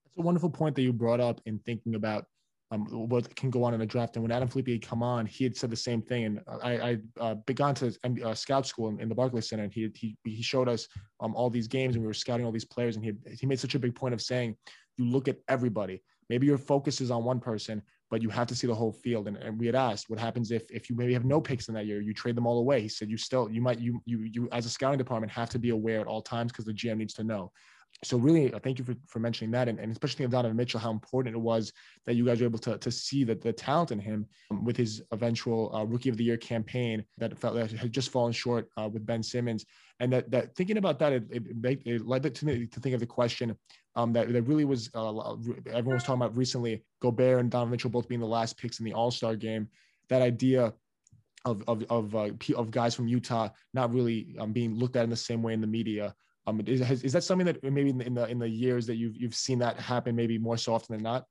[0.06, 2.26] That's a wonderful point that you brought up in thinking about
[2.74, 4.16] um, what can go on in a draft.
[4.16, 6.26] And when Adam Filippi had come on, he had said the same thing.
[6.26, 7.94] And I, I uh, began to
[8.26, 10.88] uh, scout school in, in, the Barclays Center, and he he he showed us
[11.20, 12.96] um, all these games, and we were scouting all these players.
[12.96, 14.56] And he he made such a big point of saying,
[14.98, 16.02] you look at everybody.
[16.30, 19.28] Maybe your focus is on one person, but you have to see the whole field.
[19.28, 21.76] And, and we had asked, what happens if if you maybe have no picks in
[21.76, 22.82] that year, you trade them all away?
[22.82, 25.60] He said, you still you might you you you as a scouting department have to
[25.60, 27.52] be aware at all times because the GM needs to know.
[28.04, 30.80] So really, uh, thank you for, for mentioning that, and, and especially of Donovan Mitchell,
[30.80, 31.72] how important it was
[32.06, 34.76] that you guys were able to, to see that the talent in him um, with
[34.76, 38.68] his eventual uh, Rookie of the Year campaign that felt that had just fallen short
[38.78, 39.66] uh, with Ben Simmons,
[40.00, 43.00] and that that thinking about that, it, it, it led to me to think of
[43.00, 43.56] the question
[43.96, 45.36] um, that, that really was uh,
[45.68, 46.84] everyone was talking about recently.
[47.02, 49.70] Gobert and Donovan Mitchell both being the last picks in the All Star game.
[50.10, 50.74] That idea
[51.46, 55.10] of of of, uh, of guys from Utah not really um, being looked at in
[55.10, 56.16] the same way in the media.
[56.46, 59.36] Um, is, is that something that maybe in the in the years that you've you've
[59.36, 61.26] seen that happen maybe more so often than not?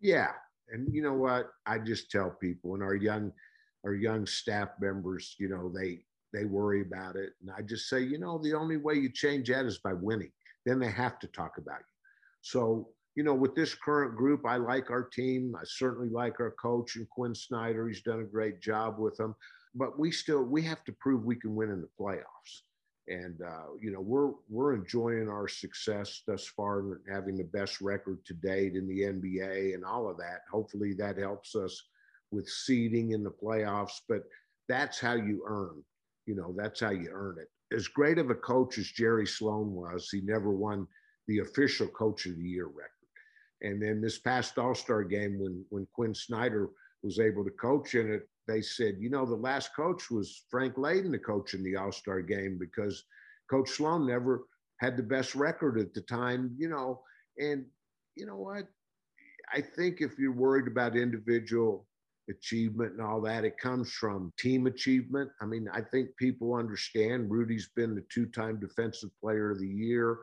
[0.00, 0.30] Yeah,
[0.72, 1.50] and you know what?
[1.66, 3.32] I just tell people and our young
[3.84, 8.00] our young staff members, you know, they they worry about it, and I just say,
[8.00, 10.30] you know, the only way you change that is by winning
[10.66, 11.94] then they have to talk about you.
[12.42, 15.54] So, you know, with this current group, I like our team.
[15.58, 17.88] I certainly like our coach and Quinn Snyder.
[17.88, 19.34] He's done a great job with them.
[19.74, 22.62] But we still we have to prove we can win in the playoffs.
[23.08, 28.24] And uh, you know we're we're enjoying our success thus far, having the best record
[28.26, 30.42] to date in the NBA and all of that.
[30.50, 31.82] Hopefully that helps us
[32.30, 34.00] with seeding in the playoffs.
[34.08, 34.22] But
[34.68, 35.82] that's how you earn.
[36.26, 37.48] You know that's how you earn it.
[37.74, 40.86] As great of a coach as Jerry Sloan was, he never won
[41.26, 42.90] the official Coach of the Year record.
[43.62, 46.68] And then this past All Star game, when when Quinn Snyder
[47.02, 50.74] was able to coach in it, they said, you know, the last coach was Frank
[50.74, 53.04] Layden, the coach in the All Star game, because
[53.50, 54.44] Coach Sloan never
[54.80, 57.02] had the best record at the time, you know.
[57.38, 57.66] And
[58.16, 58.64] you know what?
[59.52, 61.86] I think if you're worried about individual
[62.28, 65.30] achievement and all that, it comes from team achievement.
[65.40, 69.68] I mean, I think people understand Rudy's been the two time defensive player of the
[69.68, 70.18] year.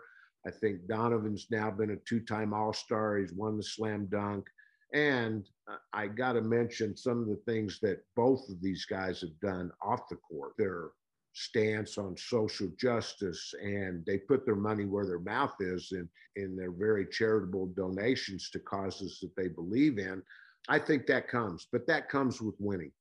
[0.46, 3.18] I think Donovan's now been a two time All Star.
[3.18, 4.48] He's won the slam dunk.
[4.94, 5.46] And
[5.94, 9.72] I got to mention some of the things that both of these guys have done
[9.82, 10.54] off the court.
[10.58, 10.92] Their
[11.34, 16.56] stance on social justice, and they put their money where their mouth is in, in
[16.56, 20.24] their very charitable donations to causes that they believe in.
[20.68, 22.92] I think that comes, but that comes with winning.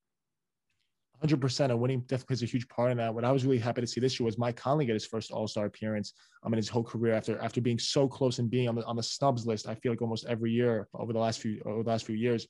[1.25, 3.15] 100% and winning definitely plays a huge part in that.
[3.15, 5.31] What I was really happy to see this year was Mike Conley get his first
[5.31, 6.13] All Star appearance
[6.43, 8.97] um, in his whole career after after being so close and being on the on
[8.97, 9.67] the snubs list.
[9.67, 12.47] I feel like almost every year over the last few over the last few years.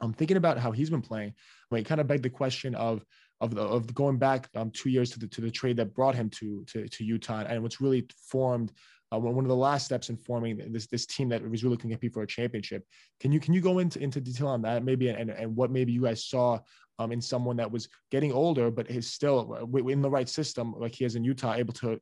[0.00, 1.34] I'm thinking about how he's been playing.
[1.70, 3.04] I mean, kind of begged the question of
[3.40, 6.14] of the, of going back um, two years to the to the trade that brought
[6.14, 8.72] him to to, to Utah and what's really formed
[9.12, 11.90] uh, one of the last steps in forming this this team that was really looking
[11.90, 12.84] to compete for a championship.
[13.20, 15.92] Can you can you go into into detail on that maybe and and what maybe
[15.92, 16.58] you guys saw
[16.98, 20.74] um, in someone that was getting older but is still uh, in the right system
[20.78, 22.00] like he is in Utah able to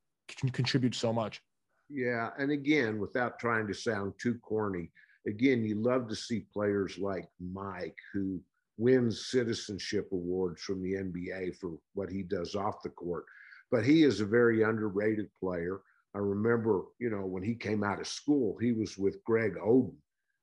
[0.52, 1.40] contribute so much.
[1.88, 4.92] Yeah, and again, without trying to sound too corny,
[5.26, 8.40] again, you love to see players like Mike who
[8.78, 13.24] wins citizenship awards from the NBA for what he does off the court.
[13.70, 15.80] But he is a very underrated player.
[16.14, 19.94] I remember, you know, when he came out of school, he was with Greg Oden,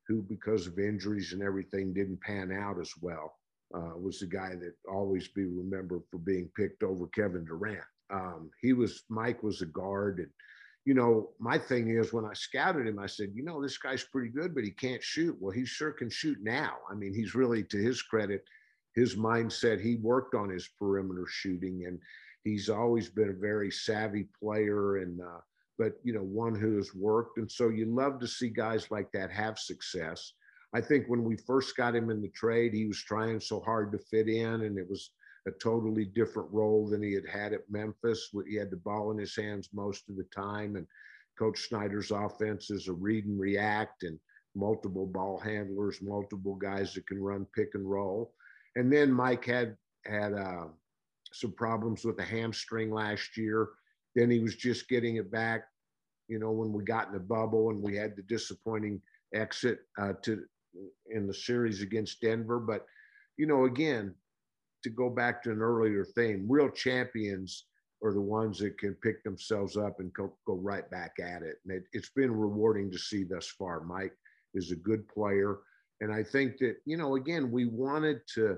[0.08, 3.36] who, because of injuries and everything, didn't pan out as well.
[3.76, 7.84] Uh, was the guy that always be remembered for being picked over Kevin Durant.
[8.10, 10.30] Um, he was Mike was a guard, and
[10.86, 14.06] you know my thing is when I scouted him, I said, you know, this guy's
[14.06, 15.36] pretty good, but he can't shoot.
[15.42, 16.78] Well, he sure can shoot now.
[16.90, 18.46] I mean, he's really to his credit,
[18.96, 19.82] his mindset.
[19.82, 22.00] He worked on his perimeter shooting, and
[22.46, 25.20] he's always been a very savvy player and.
[25.20, 25.42] Uh,
[25.78, 27.38] but you know one who has worked.
[27.38, 30.34] And so you love to see guys like that have success.
[30.74, 33.92] I think when we first got him in the trade he was trying so hard
[33.92, 35.12] to fit in and it was
[35.48, 38.30] a totally different role than he had had at memphis.
[38.48, 40.86] He had the ball in his hands most of the time and
[41.40, 44.20] coach snyder's offense is a read and react and
[44.56, 48.34] multiple ball handlers multiple guys that can run pick and roll.
[48.76, 50.66] And then mike had had uh,
[51.32, 53.70] some problems with a hamstring last year
[54.18, 55.66] then he was just getting it back,
[56.28, 59.00] you know, when we got in the bubble and we had the disappointing
[59.36, 60.44] exit uh, to
[61.12, 62.60] in the series against Denver.
[62.60, 62.86] But
[63.38, 64.16] you know, again,
[64.84, 67.66] to go back to an earlier theme, real champions
[68.04, 71.58] are the ones that can pick themselves up and go, go right back at it.
[71.64, 73.82] And it, it's been rewarding to see thus far.
[73.82, 74.14] Mike
[74.54, 75.60] is a good player.
[76.02, 78.58] And I think that, you know, again, we wanted to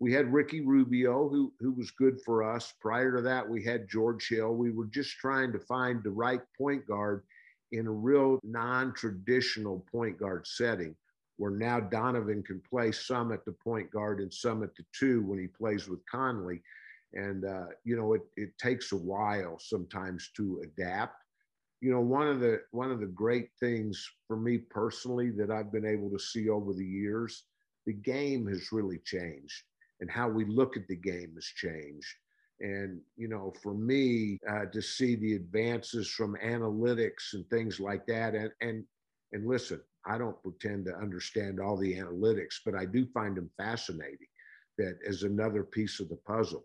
[0.00, 2.72] we had Ricky Rubio, who who was good for us.
[2.80, 4.54] Prior to that, we had George Hill.
[4.54, 7.24] We were just trying to find the right point guard
[7.72, 10.94] in a real non-traditional point guard setting,
[11.36, 15.22] where now Donovan can play some at the point guard and some at the two
[15.24, 16.62] when he plays with Conley.
[17.14, 21.24] And uh, you know, it it takes a while sometimes to adapt.
[21.80, 25.72] You know, one of the one of the great things for me personally that I've
[25.72, 27.44] been able to see over the years,
[27.84, 29.64] the game has really changed
[30.00, 32.14] and how we look at the game has changed.
[32.60, 38.06] And, you know, for me uh, to see the advances from analytics and things like
[38.06, 38.84] that, and, and,
[39.32, 43.50] and listen, I don't pretend to understand all the analytics, but I do find them
[43.56, 44.26] fascinating
[44.78, 46.64] that as another piece of the puzzle.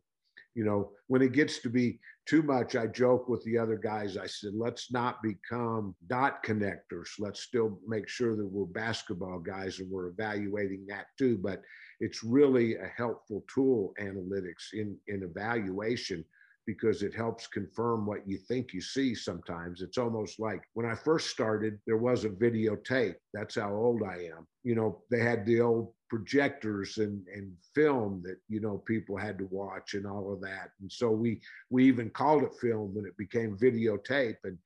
[0.55, 4.17] You know, when it gets to be too much, I joke with the other guys.
[4.17, 7.09] I said, let's not become dot connectors.
[7.19, 11.37] Let's still make sure that we're basketball guys and we're evaluating that too.
[11.37, 11.63] But
[12.05, 16.19] it's really a helpful tool, analytics in, in evaluation,
[16.65, 19.81] because it helps confirm what you think you see sometimes.
[19.81, 23.15] It's almost like when I first started, there was a videotape.
[23.33, 24.47] That's how old I am.
[24.63, 29.37] You know, they had the old projectors and, and film that, you know, people had
[29.39, 30.67] to watch and all of that.
[30.81, 34.37] And so we we even called it film when it became videotape.
[34.43, 34.57] And,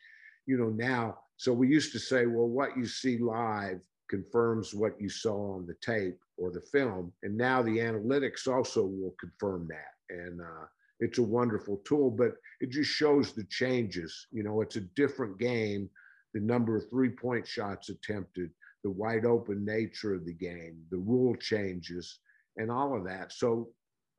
[0.45, 1.03] you know, now,
[1.37, 5.65] so we used to say, well, what you see live confirms what you saw on
[5.65, 7.11] the tape or the film.
[7.23, 10.15] And now the analytics also will confirm that.
[10.15, 10.65] And, uh,
[10.99, 14.27] it's a wonderful tool, but it just shows the changes.
[14.31, 15.89] You know, it's a different game.
[16.33, 18.49] The number of three point shots attempted,
[18.83, 22.19] the wide open nature of the game, the rule changes,
[22.57, 23.31] and all of that.
[23.31, 23.69] So,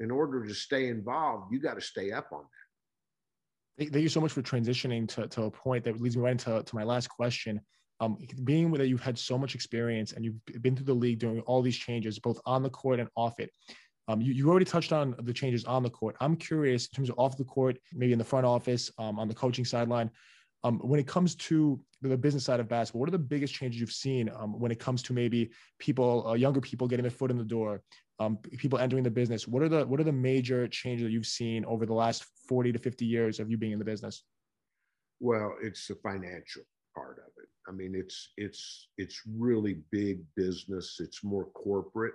[0.00, 2.44] in order to stay involved, you got to stay up on
[3.78, 3.90] that.
[3.92, 6.62] Thank you so much for transitioning to, to a point that leads me right into
[6.62, 7.60] to my last question.
[8.00, 11.40] Um, being that you've had so much experience and you've been through the league doing
[11.40, 13.50] all these changes, both on the court and off it,
[14.08, 16.16] um, you, you already touched on the changes on the court.
[16.20, 19.28] I'm curious in terms of off the court, maybe in the front office, um, on
[19.28, 20.10] the coaching sideline.
[20.64, 23.80] Um, when it comes to the business side of basketball, what are the biggest changes
[23.80, 27.30] you've seen um, when it comes to maybe people, uh, younger people getting their foot
[27.30, 27.82] in the door,
[28.18, 29.46] um, people entering the business?
[29.46, 32.72] What are the what are the major changes that you've seen over the last 40
[32.72, 34.24] to 50 years of you being in the business?
[35.20, 37.37] Well, it's the financial part of it.
[37.68, 40.96] I mean, it's it's it's really big business.
[41.00, 42.14] It's more corporate.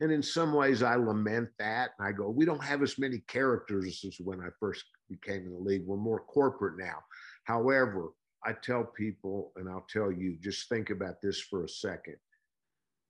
[0.00, 1.90] And in some ways, I lament that.
[1.98, 5.52] And I go, we don't have as many characters as when I first became in
[5.52, 5.86] the league.
[5.86, 6.98] We're more corporate now.
[7.44, 8.08] However,
[8.44, 12.16] I tell people, and I'll tell you, just think about this for a second.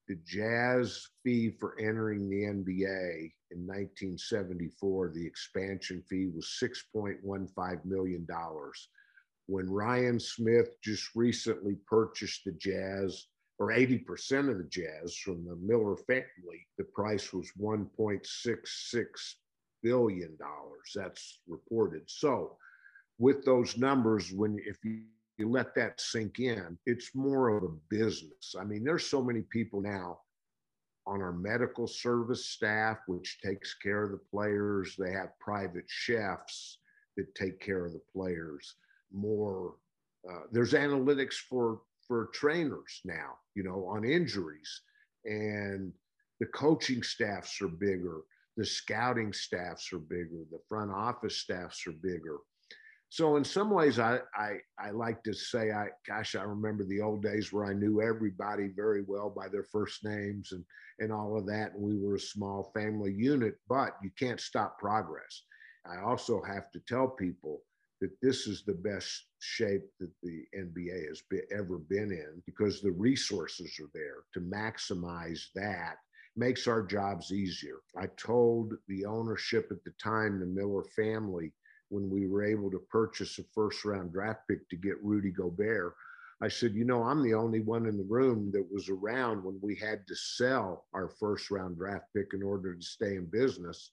[0.09, 8.27] The Jazz fee for entering the NBA in 1974, the expansion fee was $6.15 million.
[9.53, 13.27] When Ryan Smith just recently purchased the Jazz
[13.59, 19.05] or 80% of the jazz from the Miller family, the price was $1.66
[19.83, 20.39] billion.
[20.95, 22.05] That's reported.
[22.07, 22.57] So,
[23.19, 25.03] with those numbers, when if you,
[25.37, 28.55] you let that sink in, it's more of a business.
[28.59, 30.21] I mean, there's so many people now
[31.07, 34.97] on our medical service staff, which takes care of the players.
[34.97, 36.79] They have private chefs
[37.19, 38.77] that take care of the players.
[39.13, 39.75] More,
[40.29, 44.83] uh, there's analytics for for trainers now, you know, on injuries.
[45.25, 45.93] And
[46.41, 48.23] the coaching staffs are bigger,
[48.57, 52.39] the scouting staffs are bigger, the front office staffs are bigger.
[53.09, 57.03] So in some ways, I, I I like to say, I gosh, I remember the
[57.03, 60.65] old days where I knew everybody very well by their first names and
[60.99, 63.57] and all of that, and we were a small family unit.
[63.69, 65.45] But you can't stop progress.
[65.87, 67.63] I also have to tell people
[68.03, 72.81] that this is the best shape that the NBA has be, ever been in because
[72.81, 75.99] the resources are there to maximize that
[76.37, 77.77] makes our jobs easier.
[77.97, 81.53] I told the ownership at the time, the Miller family,
[81.91, 85.95] when we were able to purchase a first round draft pick to get Rudy Gobert,
[86.43, 89.61] I said, you know, I'm the only one in the room that was around when
[89.63, 93.93] we had to sell our first round draft pick in order to stay in business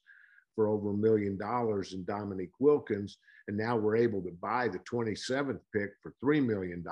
[0.56, 3.18] for over a million dollars in Dominique Wilkins.
[3.50, 6.86] And now we're able to buy the 27th pick for $3 million.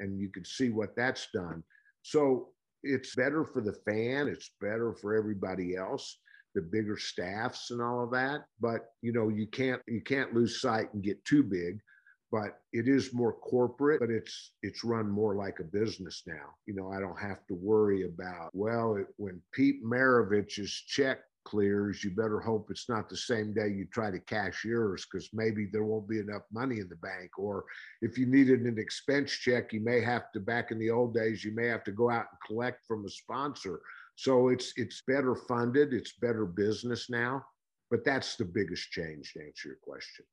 [0.00, 1.62] And you can see what that's done.
[2.02, 2.48] So
[2.82, 6.18] it's better for the fan, it's better for everybody else
[6.54, 10.60] the bigger staffs and all of that but you know you can't you can't lose
[10.60, 11.78] sight and get too big
[12.32, 16.74] but it is more corporate but it's it's run more like a business now you
[16.74, 21.18] know i don't have to worry about well it, when pete maravich's check
[21.48, 25.30] clears, you better hope it's not the same day you try to cash yours because
[25.32, 27.38] maybe there won't be enough money in the bank.
[27.38, 27.64] Or
[28.02, 31.42] if you needed an expense check, you may have to, back in the old days,
[31.42, 33.80] you may have to go out and collect from a sponsor.
[34.16, 37.44] So it's it's better funded, it's better business now.
[37.90, 40.26] But that's the biggest change to answer your question.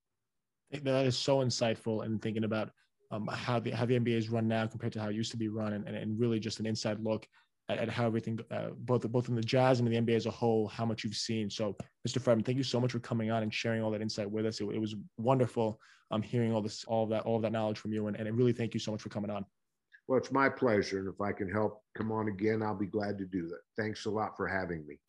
[0.83, 2.71] That is so insightful and thinking about
[3.11, 5.37] um, how the how the NBA is run now compared to how it used to
[5.37, 7.25] be run, and, and really just an inside look
[7.69, 10.31] at, at how everything, uh, both both in the Jazz and the NBA as a
[10.31, 11.49] whole, how much you've seen.
[11.49, 11.75] So,
[12.07, 12.19] Mr.
[12.19, 14.59] Fredman, thank you so much for coming on and sharing all that insight with us.
[14.59, 15.79] It, it was wonderful
[16.11, 18.37] um, hearing all this, all of that, all of that knowledge from you, and, and
[18.37, 19.45] really thank you so much for coming on.
[20.07, 23.17] Well, it's my pleasure, and if I can help come on again, I'll be glad
[23.17, 23.59] to do that.
[23.75, 24.99] Thanks a lot for having me.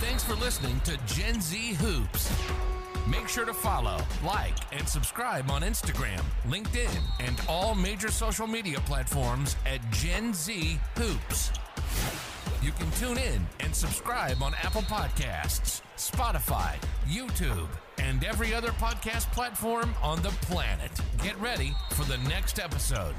[0.00, 2.65] Thanks for listening to Gen Z Hoops.
[3.08, 8.80] Make sure to follow, like, and subscribe on Instagram, LinkedIn, and all major social media
[8.80, 11.52] platforms at Gen Z Hoops.
[12.62, 16.74] You can tune in and subscribe on Apple Podcasts, Spotify,
[17.06, 20.90] YouTube, and every other podcast platform on the planet.
[21.22, 23.14] Get ready for the next episode.